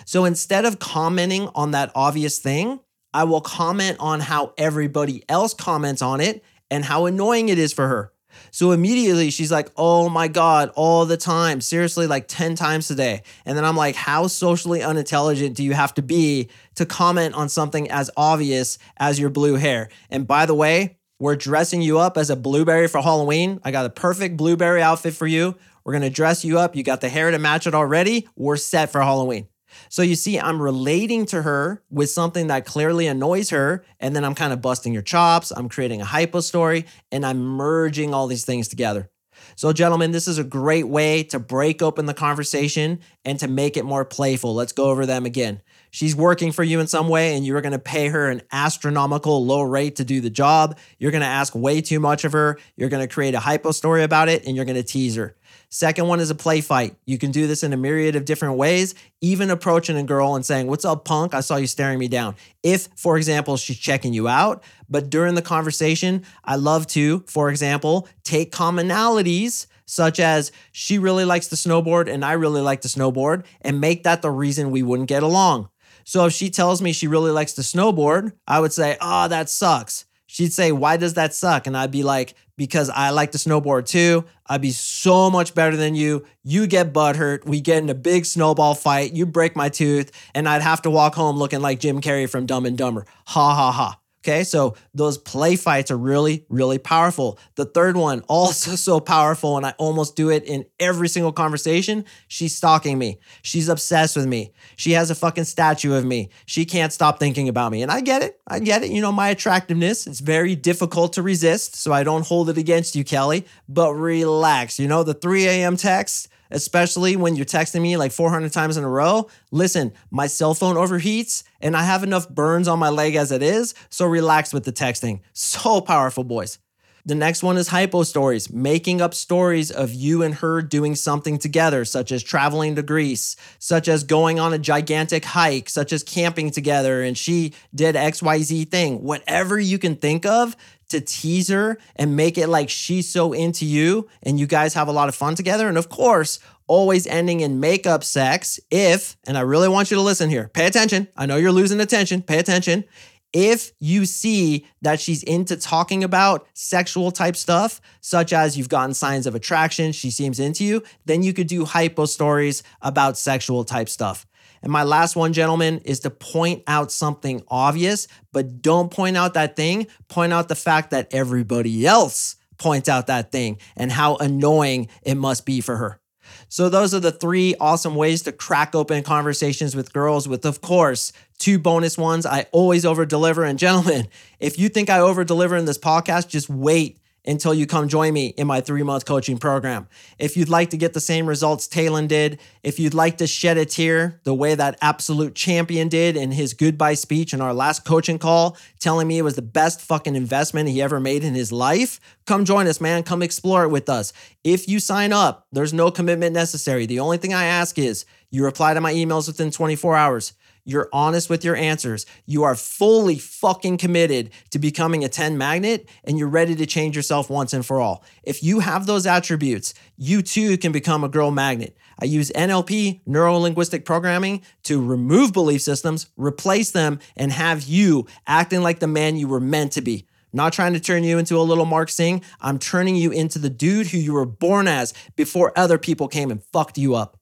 So 0.05 0.23
instead 0.25 0.63
of 0.63 0.79
commenting 0.79 1.49
on 1.55 1.71
that 1.71 1.91
obvious 1.95 2.39
thing, 2.39 2.79
I 3.13 3.25
will 3.25 3.41
comment 3.41 3.97
on 3.99 4.21
how 4.21 4.53
everybody 4.57 5.23
else 5.27 5.53
comments 5.53 6.01
on 6.01 6.21
it 6.21 6.43
and 6.69 6.85
how 6.85 7.07
annoying 7.07 7.49
it 7.49 7.57
is 7.57 7.73
for 7.73 7.87
her. 7.87 8.13
So 8.51 8.71
immediately 8.71 9.29
she's 9.29 9.51
like, 9.51 9.69
oh 9.77 10.09
my 10.09 10.27
God, 10.27 10.71
all 10.75 11.05
the 11.05 11.17
time. 11.17 11.61
Seriously, 11.61 12.07
like 12.07 12.27
10 12.27 12.55
times 12.55 12.89
a 12.91 12.95
day. 12.95 13.23
And 13.45 13.57
then 13.57 13.65
I'm 13.65 13.75
like, 13.75 13.95
how 13.95 14.27
socially 14.27 14.81
unintelligent 14.81 15.55
do 15.55 15.63
you 15.63 15.73
have 15.73 15.93
to 15.95 16.01
be 16.01 16.49
to 16.75 16.85
comment 16.85 17.35
on 17.35 17.49
something 17.49 17.89
as 17.89 18.09
obvious 18.17 18.77
as 18.97 19.19
your 19.19 19.29
blue 19.29 19.55
hair? 19.55 19.89
And 20.09 20.27
by 20.27 20.45
the 20.45 20.55
way, 20.55 20.97
we're 21.19 21.35
dressing 21.35 21.81
you 21.81 21.99
up 21.99 22.17
as 22.17 22.29
a 22.29 22.35
blueberry 22.35 22.87
for 22.87 23.01
Halloween. 23.01 23.59
I 23.63 23.71
got 23.71 23.85
a 23.85 23.91
perfect 23.91 24.37
blueberry 24.37 24.81
outfit 24.81 25.13
for 25.13 25.27
you. 25.27 25.55
We're 25.83 25.93
gonna 25.93 26.09
dress 26.09 26.43
you 26.43 26.57
up. 26.57 26.75
You 26.75 26.83
got 26.83 27.01
the 27.01 27.09
hair 27.09 27.29
to 27.29 27.37
match 27.37 27.67
it 27.67 27.75
already. 27.75 28.27
We're 28.35 28.57
set 28.57 28.91
for 28.91 29.01
Halloween. 29.01 29.47
So 29.89 30.01
you 30.01 30.15
see, 30.15 30.39
I'm 30.39 30.61
relating 30.61 31.25
to 31.27 31.41
her 31.41 31.83
with 31.89 32.09
something 32.09 32.47
that 32.47 32.65
clearly 32.65 33.07
annoys 33.07 33.49
her, 33.49 33.83
and 33.99 34.15
then 34.15 34.23
I'm 34.23 34.35
kind 34.35 34.53
of 34.53 34.61
busting 34.61 34.93
your 34.93 35.01
chops. 35.01 35.51
I'm 35.51 35.69
creating 35.69 36.01
a 36.01 36.05
hypo 36.05 36.39
story, 36.41 36.85
and 37.11 37.25
I'm 37.25 37.39
merging 37.39 38.13
all 38.13 38.27
these 38.27 38.45
things 38.45 38.67
together. 38.67 39.09
So, 39.55 39.73
gentlemen, 39.73 40.11
this 40.11 40.27
is 40.27 40.37
a 40.37 40.43
great 40.43 40.87
way 40.87 41.23
to 41.23 41.39
break 41.39 41.81
open 41.81 42.05
the 42.05 42.13
conversation 42.13 42.99
and 43.25 43.39
to 43.39 43.47
make 43.47 43.77
it 43.77 43.85
more 43.85 44.05
playful. 44.05 44.53
Let's 44.53 44.71
go 44.71 44.85
over 44.85 45.05
them 45.05 45.25
again. 45.25 45.61
She's 45.89 46.15
working 46.15 46.51
for 46.51 46.63
you 46.63 46.79
in 46.79 46.87
some 46.87 47.09
way, 47.09 47.35
and 47.35 47.45
you're 47.45 47.61
going 47.61 47.73
to 47.73 47.79
pay 47.79 48.07
her 48.07 48.29
an 48.29 48.41
astronomical 48.51 49.45
low 49.45 49.61
rate 49.61 49.97
to 49.97 50.05
do 50.05 50.21
the 50.21 50.29
job. 50.29 50.77
You're 50.99 51.11
going 51.11 51.21
to 51.21 51.27
ask 51.27 51.53
way 51.53 51.81
too 51.81 51.99
much 51.99 52.23
of 52.23 52.31
her. 52.31 52.57
You're 52.77 52.89
going 52.89 53.05
to 53.05 53.13
create 53.13 53.35
a 53.35 53.39
hypo 53.39 53.71
story 53.71 54.03
about 54.03 54.29
it, 54.29 54.45
and 54.45 54.55
you're 54.55 54.65
going 54.65 54.77
to 54.77 54.83
tease 54.83 55.15
her. 55.15 55.35
Second 55.73 56.07
one 56.07 56.19
is 56.19 56.29
a 56.29 56.35
play 56.35 56.59
fight. 56.59 56.97
You 57.05 57.17
can 57.17 57.31
do 57.31 57.47
this 57.47 57.63
in 57.63 57.71
a 57.71 57.77
myriad 57.77 58.17
of 58.17 58.25
different 58.25 58.57
ways, 58.57 58.93
even 59.21 59.49
approaching 59.49 59.95
a 59.95 60.03
girl 60.03 60.35
and 60.35 60.45
saying, 60.45 60.67
What's 60.67 60.83
up, 60.83 61.05
punk? 61.05 61.33
I 61.33 61.39
saw 61.39 61.55
you 61.55 61.65
staring 61.65 61.97
me 61.97 62.09
down. 62.09 62.35
If, 62.61 62.89
for 62.97 63.15
example, 63.15 63.55
she's 63.55 63.79
checking 63.79 64.13
you 64.13 64.27
out, 64.27 64.63
but 64.89 65.09
during 65.09 65.35
the 65.35 65.41
conversation, 65.41 66.23
I 66.43 66.57
love 66.57 66.87
to, 66.87 67.23
for 67.27 67.49
example, 67.49 68.09
take 68.25 68.51
commonalities 68.51 69.67
such 69.85 70.19
as 70.19 70.51
she 70.73 70.97
really 70.97 71.23
likes 71.23 71.47
to 71.47 71.55
snowboard 71.55 72.11
and 72.11 72.25
I 72.25 72.33
really 72.33 72.61
like 72.61 72.81
to 72.81 72.89
snowboard 72.89 73.45
and 73.61 73.79
make 73.79 74.03
that 74.03 74.21
the 74.21 74.31
reason 74.31 74.71
we 74.71 74.83
wouldn't 74.83 75.09
get 75.09 75.23
along. 75.23 75.69
So 76.03 76.25
if 76.25 76.33
she 76.33 76.49
tells 76.49 76.81
me 76.81 76.91
she 76.91 77.07
really 77.07 77.31
likes 77.31 77.53
to 77.53 77.61
snowboard, 77.61 78.33
I 78.45 78.59
would 78.59 78.73
say, 78.73 78.97
Oh, 78.99 79.29
that 79.29 79.49
sucks. 79.49 80.05
She'd 80.31 80.53
say, 80.53 80.71
Why 80.71 80.95
does 80.95 81.15
that 81.15 81.33
suck? 81.33 81.67
And 81.67 81.75
I'd 81.75 81.91
be 81.91 82.03
like, 82.03 82.35
Because 82.55 82.89
I 82.89 83.09
like 83.09 83.33
to 83.33 83.37
snowboard 83.37 83.85
too. 83.85 84.23
I'd 84.47 84.61
be 84.61 84.71
so 84.71 85.29
much 85.29 85.53
better 85.53 85.75
than 85.75 85.93
you. 85.93 86.25
You 86.41 86.67
get 86.67 86.93
butthurt. 86.93 87.45
We 87.45 87.59
get 87.59 87.83
in 87.83 87.89
a 87.89 87.93
big 87.93 88.25
snowball 88.25 88.73
fight. 88.73 89.11
You 89.11 89.25
break 89.25 89.57
my 89.57 89.67
tooth. 89.67 90.09
And 90.33 90.47
I'd 90.47 90.61
have 90.61 90.83
to 90.83 90.89
walk 90.89 91.15
home 91.15 91.35
looking 91.35 91.59
like 91.59 91.81
Jim 91.81 91.99
Carrey 91.99 92.29
from 92.29 92.45
Dumb 92.45 92.65
and 92.65 92.77
Dumber. 92.77 93.05
Ha 93.27 93.55
ha 93.55 93.71
ha. 93.73 93.99
Okay, 94.23 94.43
so 94.43 94.75
those 94.93 95.17
play 95.17 95.55
fights 95.55 95.89
are 95.89 95.97
really, 95.97 96.45
really 96.47 96.77
powerful. 96.77 97.39
The 97.55 97.65
third 97.65 97.97
one, 97.97 98.19
also 98.27 98.75
so 98.75 98.99
powerful, 98.99 99.57
and 99.57 99.65
I 99.65 99.73
almost 99.79 100.15
do 100.15 100.29
it 100.29 100.43
in 100.43 100.65
every 100.79 101.09
single 101.09 101.31
conversation. 101.31 102.05
She's 102.27 102.55
stalking 102.55 102.99
me. 102.99 103.19
She's 103.41 103.67
obsessed 103.67 104.15
with 104.15 104.27
me. 104.27 104.53
She 104.75 104.91
has 104.91 105.09
a 105.09 105.15
fucking 105.15 105.45
statue 105.45 105.95
of 105.95 106.05
me. 106.05 106.29
She 106.45 106.65
can't 106.65 106.93
stop 106.93 107.19
thinking 107.19 107.49
about 107.49 107.71
me. 107.71 107.81
And 107.81 107.91
I 107.91 108.01
get 108.01 108.21
it. 108.21 108.39
I 108.47 108.59
get 108.59 108.83
it. 108.83 108.91
You 108.91 109.01
know, 109.01 109.11
my 109.11 109.29
attractiveness, 109.29 110.05
it's 110.05 110.19
very 110.19 110.55
difficult 110.55 111.13
to 111.13 111.23
resist. 111.23 111.75
So 111.75 111.91
I 111.91 112.03
don't 112.03 112.25
hold 112.25 112.49
it 112.49 112.59
against 112.59 112.95
you, 112.95 113.03
Kelly, 113.03 113.47
but 113.67 113.93
relax. 113.93 114.77
You 114.77 114.87
know, 114.87 115.01
the 115.01 115.15
3 115.15 115.47
a.m. 115.47 115.77
text, 115.77 116.27
especially 116.51 117.15
when 117.15 117.35
you're 117.35 117.45
texting 117.45 117.81
me 117.81 117.97
like 117.97 118.11
400 118.11 118.51
times 118.51 118.77
in 118.77 118.83
a 118.83 118.89
row. 118.89 119.29
Listen, 119.51 119.93
my 120.09 120.27
cell 120.27 120.53
phone 120.53 120.75
overheats 120.75 121.43
and 121.59 121.75
I 121.75 121.83
have 121.83 122.03
enough 122.03 122.29
burns 122.29 122.67
on 122.67 122.79
my 122.79 122.89
leg 122.89 123.15
as 123.15 123.31
it 123.31 123.41
is, 123.41 123.73
so 123.89 124.05
relax 124.05 124.53
with 124.53 124.63
the 124.63 124.73
texting. 124.73 125.21
So 125.33 125.81
powerful, 125.81 126.23
boys. 126.23 126.59
The 127.03 127.15
next 127.15 127.41
one 127.41 127.57
is 127.57 127.69
hypo 127.69 128.03
stories, 128.03 128.53
making 128.53 129.01
up 129.01 129.15
stories 129.15 129.71
of 129.71 129.91
you 129.91 130.21
and 130.21 130.35
her 130.35 130.61
doing 130.61 130.93
something 130.95 131.39
together, 131.39 131.83
such 131.83 132.11
as 132.11 132.21
traveling 132.21 132.75
to 132.75 132.83
Greece, 132.83 133.35
such 133.57 133.87
as 133.87 134.03
going 134.03 134.39
on 134.39 134.53
a 134.53 134.59
gigantic 134.59 135.25
hike, 135.25 135.67
such 135.67 135.93
as 135.93 136.03
camping 136.03 136.51
together, 136.51 137.01
and 137.01 137.17
she 137.17 137.53
did 137.73 137.95
XYZ 137.95 138.69
thing. 138.69 139.01
Whatever 139.01 139.59
you 139.59 139.79
can 139.79 139.95
think 139.95 140.27
of 140.27 140.55
to 140.91 141.01
tease 141.01 141.49
her 141.49 141.77
and 141.95 142.15
make 142.15 142.37
it 142.37 142.47
like 142.47 142.69
she's 142.69 143.09
so 143.09 143.33
into 143.33 143.65
you 143.65 144.07
and 144.23 144.39
you 144.39 144.47
guys 144.47 144.73
have 144.73 144.87
a 144.87 144.91
lot 144.91 145.09
of 145.09 145.15
fun 145.15 145.35
together. 145.35 145.67
And 145.67 145.77
of 145.77 145.89
course, 145.89 146.39
always 146.67 147.05
ending 147.07 147.41
in 147.41 147.59
makeup 147.59 148.03
sex 148.03 148.59
if, 148.69 149.17
and 149.27 149.37
I 149.37 149.41
really 149.41 149.67
want 149.67 149.91
you 149.91 149.97
to 149.97 150.01
listen 150.01 150.29
here, 150.29 150.49
pay 150.53 150.67
attention. 150.67 151.07
I 151.17 151.25
know 151.25 151.35
you're 151.35 151.51
losing 151.51 151.81
attention, 151.81 152.21
pay 152.21 152.39
attention. 152.39 152.85
If 153.33 153.71
you 153.79 154.05
see 154.05 154.65
that 154.81 154.99
she's 154.99 155.23
into 155.23 155.55
talking 155.55 156.03
about 156.03 156.47
sexual 156.53 157.11
type 157.11 157.37
stuff, 157.37 157.79
such 158.01 158.33
as 158.33 158.57
you've 158.57 158.69
gotten 158.69 158.93
signs 158.93 159.25
of 159.25 159.35
attraction, 159.35 159.93
she 159.93 160.11
seems 160.11 160.39
into 160.39 160.65
you, 160.65 160.83
then 161.05 161.23
you 161.23 161.33
could 161.33 161.47
do 161.47 161.65
hypo 161.65 162.05
stories 162.05 162.61
about 162.81 163.17
sexual 163.17 163.63
type 163.63 163.87
stuff. 163.87 164.25
And 164.61 164.71
my 164.71 164.83
last 164.83 165.15
one, 165.15 165.33
gentlemen, 165.33 165.79
is 165.85 166.01
to 166.01 166.09
point 166.09 166.63
out 166.67 166.91
something 166.91 167.43
obvious, 167.47 168.07
but 168.31 168.61
don't 168.61 168.91
point 168.91 169.17
out 169.17 169.33
that 169.33 169.55
thing. 169.55 169.87
Point 170.07 170.33
out 170.33 170.47
the 170.47 170.55
fact 170.55 170.91
that 170.91 171.07
everybody 171.11 171.85
else 171.85 172.35
points 172.57 172.87
out 172.87 173.07
that 173.07 173.31
thing 173.31 173.57
and 173.75 173.91
how 173.91 174.17
annoying 174.17 174.87
it 175.01 175.15
must 175.15 175.45
be 175.45 175.61
for 175.61 175.77
her. 175.77 175.99
So, 176.47 176.69
those 176.69 176.93
are 176.93 176.99
the 176.99 177.11
three 177.11 177.55
awesome 177.59 177.95
ways 177.95 178.23
to 178.23 178.31
crack 178.31 178.75
open 178.75 179.03
conversations 179.03 179.75
with 179.75 179.93
girls, 179.93 180.27
with, 180.27 180.45
of 180.45 180.61
course, 180.61 181.11
two 181.39 181.59
bonus 181.59 181.97
ones. 181.97 182.25
I 182.25 182.45
always 182.51 182.85
over 182.85 183.05
deliver. 183.05 183.43
And, 183.43 183.57
gentlemen, 183.57 184.07
if 184.39 184.59
you 184.59 184.69
think 184.69 184.89
I 184.89 184.99
over 184.99 185.23
deliver 185.23 185.57
in 185.57 185.65
this 185.65 185.77
podcast, 185.77 186.27
just 186.27 186.49
wait 186.49 187.00
until 187.25 187.53
you 187.53 187.67
come 187.67 187.87
join 187.87 188.13
me 188.13 188.27
in 188.37 188.47
my 188.47 188.61
three 188.61 188.83
month 188.83 189.05
coaching 189.05 189.37
program. 189.37 189.87
If 190.17 190.35
you'd 190.35 190.49
like 190.49 190.71
to 190.71 190.77
get 190.77 190.93
the 190.93 190.99
same 190.99 191.27
results 191.27 191.67
Talon 191.67 192.07
did, 192.07 192.39
if 192.63 192.79
you'd 192.79 192.93
like 192.93 193.17
to 193.17 193.27
shed 193.27 193.57
a 193.57 193.65
tear 193.65 194.19
the 194.23 194.33
way 194.33 194.55
that 194.55 194.77
absolute 194.81 195.35
champion 195.35 195.87
did 195.87 196.17
in 196.17 196.31
his 196.31 196.53
goodbye 196.53 196.95
speech 196.95 197.33
in 197.33 197.41
our 197.41 197.53
last 197.53 197.85
coaching 197.85 198.19
call, 198.19 198.57
telling 198.79 199.07
me 199.07 199.17
it 199.17 199.23
was 199.23 199.35
the 199.35 199.41
best 199.41 199.81
fucking 199.81 200.15
investment 200.15 200.69
he 200.69 200.81
ever 200.81 200.99
made 200.99 201.23
in 201.23 201.35
his 201.35 201.51
life, 201.51 201.99
come 202.25 202.45
join 202.45 202.67
us, 202.67 202.81
man. 202.81 203.03
Come 203.03 203.21
explore 203.21 203.63
it 203.63 203.69
with 203.69 203.89
us. 203.89 204.13
If 204.43 204.67
you 204.67 204.79
sign 204.79 205.13
up, 205.13 205.47
there's 205.51 205.73
no 205.73 205.91
commitment 205.91 206.33
necessary. 206.33 206.85
The 206.85 206.99
only 206.99 207.17
thing 207.17 207.33
I 207.33 207.45
ask 207.45 207.77
is 207.77 208.05
you 208.31 208.43
reply 208.43 208.73
to 208.73 208.81
my 208.81 208.93
emails 208.93 209.27
within 209.27 209.51
24 209.51 209.95
hours. 209.95 210.33
You're 210.63 210.89
honest 210.93 211.29
with 211.29 211.43
your 211.43 211.55
answers. 211.55 212.05
You 212.25 212.43
are 212.43 212.55
fully 212.55 213.17
fucking 213.17 213.77
committed 213.77 214.31
to 214.51 214.59
becoming 214.59 215.03
a 215.03 215.09
10 215.09 215.37
magnet 215.37 215.89
and 216.03 216.17
you're 216.17 216.27
ready 216.27 216.55
to 216.55 216.65
change 216.65 216.95
yourself 216.95 217.29
once 217.29 217.53
and 217.53 217.65
for 217.65 217.79
all. 217.79 218.03
If 218.23 218.43
you 218.43 218.59
have 218.59 218.85
those 218.85 219.05
attributes, 219.05 219.73
you 219.97 220.21
too 220.21 220.57
can 220.57 220.71
become 220.71 221.03
a 221.03 221.09
girl 221.09 221.31
magnet. 221.31 221.77
I 221.99 222.05
use 222.05 222.31
NLP, 222.31 223.01
neuro 223.05 223.37
linguistic 223.37 223.85
programming, 223.85 224.41
to 224.63 224.83
remove 224.83 225.33
belief 225.33 225.61
systems, 225.61 226.07
replace 226.17 226.71
them, 226.71 226.99
and 227.15 227.31
have 227.31 227.63
you 227.63 228.07
acting 228.25 228.61
like 228.61 228.79
the 228.79 228.87
man 228.87 229.17
you 229.17 229.27
were 229.27 229.39
meant 229.39 229.73
to 229.73 229.81
be. 229.81 230.07
Not 230.33 230.53
trying 230.53 230.73
to 230.73 230.79
turn 230.79 231.03
you 231.03 231.17
into 231.17 231.37
a 231.37 231.41
little 231.41 231.65
Mark 231.65 231.89
Sing. 231.89 232.23
I'm 232.39 232.57
turning 232.57 232.95
you 232.95 233.11
into 233.11 233.37
the 233.37 233.49
dude 233.49 233.87
who 233.87 233.97
you 233.97 234.13
were 234.13 234.25
born 234.25 234.67
as 234.67 234.93
before 235.15 235.51
other 235.57 235.77
people 235.77 236.07
came 236.07 236.31
and 236.31 236.43
fucked 236.53 236.77
you 236.77 236.95
up. 236.95 237.17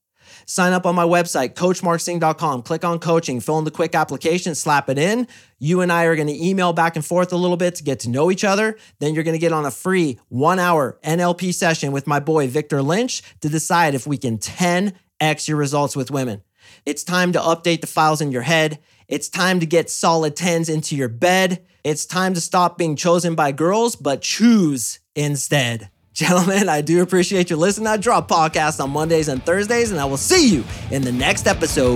Sign 0.50 0.74
up 0.74 0.88
on 0.88 0.96
my 0.96 1.04
website, 1.04 1.54
coachmarksing.com. 1.54 2.64
Click 2.64 2.84
on 2.84 2.98
coaching, 2.98 3.40
fill 3.40 3.60
in 3.60 3.66
the 3.66 3.70
quick 3.70 3.94
application, 3.94 4.56
slap 4.56 4.90
it 4.90 4.98
in. 4.98 5.28
You 5.60 5.82
and 5.82 5.92
I 5.92 6.06
are 6.06 6.16
going 6.16 6.28
to 6.28 6.44
email 6.44 6.74
back 6.74 6.96
and 6.96 7.06
forth 7.06 7.32
a 7.32 7.36
little 7.36 7.56
bit 7.56 7.76
to 7.76 7.84
get 7.84 8.00
to 8.00 8.10
know 8.10 8.32
each 8.32 8.44
other. 8.44 8.76
Then 8.98 9.14
you're 9.14 9.24
going 9.24 9.36
to 9.36 9.40
get 9.40 9.54
on 9.54 9.68
a 9.68 9.70
free 9.70 10.20
one 10.30 10.58
hour 10.58 10.98
NLP 11.04 11.54
session 11.54 11.92
with 11.92 12.08
my 12.08 12.20
boy, 12.20 12.48
Victor 12.48 12.82
Lynch, 12.82 13.22
to 13.42 13.48
decide 13.48 13.94
if 13.94 14.08
we 14.08 14.18
can 14.18 14.40
10x 14.40 15.48
your 15.48 15.58
results 15.58 15.96
with 15.96 16.10
women. 16.10 16.42
It's 16.84 17.04
time 17.04 17.32
to 17.34 17.40
update 17.40 17.82
the 17.82 17.88
files 17.88 18.20
in 18.20 18.32
your 18.32 18.42
head. 18.42 18.80
It's 19.08 19.30
time 19.30 19.60
to 19.60 19.68
get 19.68 19.92
solid 19.92 20.36
10s 20.36 20.68
into 20.68 20.96
your 20.96 21.10
bed. 21.10 21.64
It's 21.84 22.08
time 22.08 22.34
to 22.34 22.42
stop 22.42 22.76
being 22.76 22.96
chosen 22.96 23.36
by 23.36 23.52
girls, 23.52 23.96
but 23.96 24.24
choose 24.24 24.98
instead. 25.16 25.92
Gentlemen, 26.20 26.68
I 26.68 26.82
do 26.82 27.02
appreciate 27.02 27.50
you 27.50 27.56
listening. 27.56 27.88
I 27.88 27.96
drop 27.96 28.28
podcasts 28.28 28.84
on 28.84 28.90
Mondays 28.90 29.30
and 29.30 29.42
Thursdays, 29.42 29.92
and 29.92 30.02
I 30.02 30.04
will 30.04 30.18
see 30.18 30.50
you 30.54 30.66
in 30.92 31.02
the 31.02 31.14
next 31.14 31.48
episode. 31.48 31.96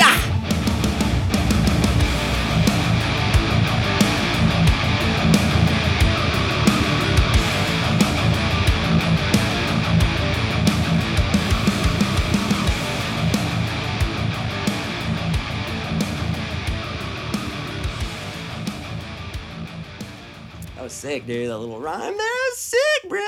Ah! 0.00 0.39
Sick, 21.10 21.26
dude. 21.26 21.50
That 21.50 21.58
little 21.58 21.80
rhyme 21.80 22.16
there 22.16 22.52
is 22.52 22.58
sick, 22.58 23.08
bro. 23.08 23.20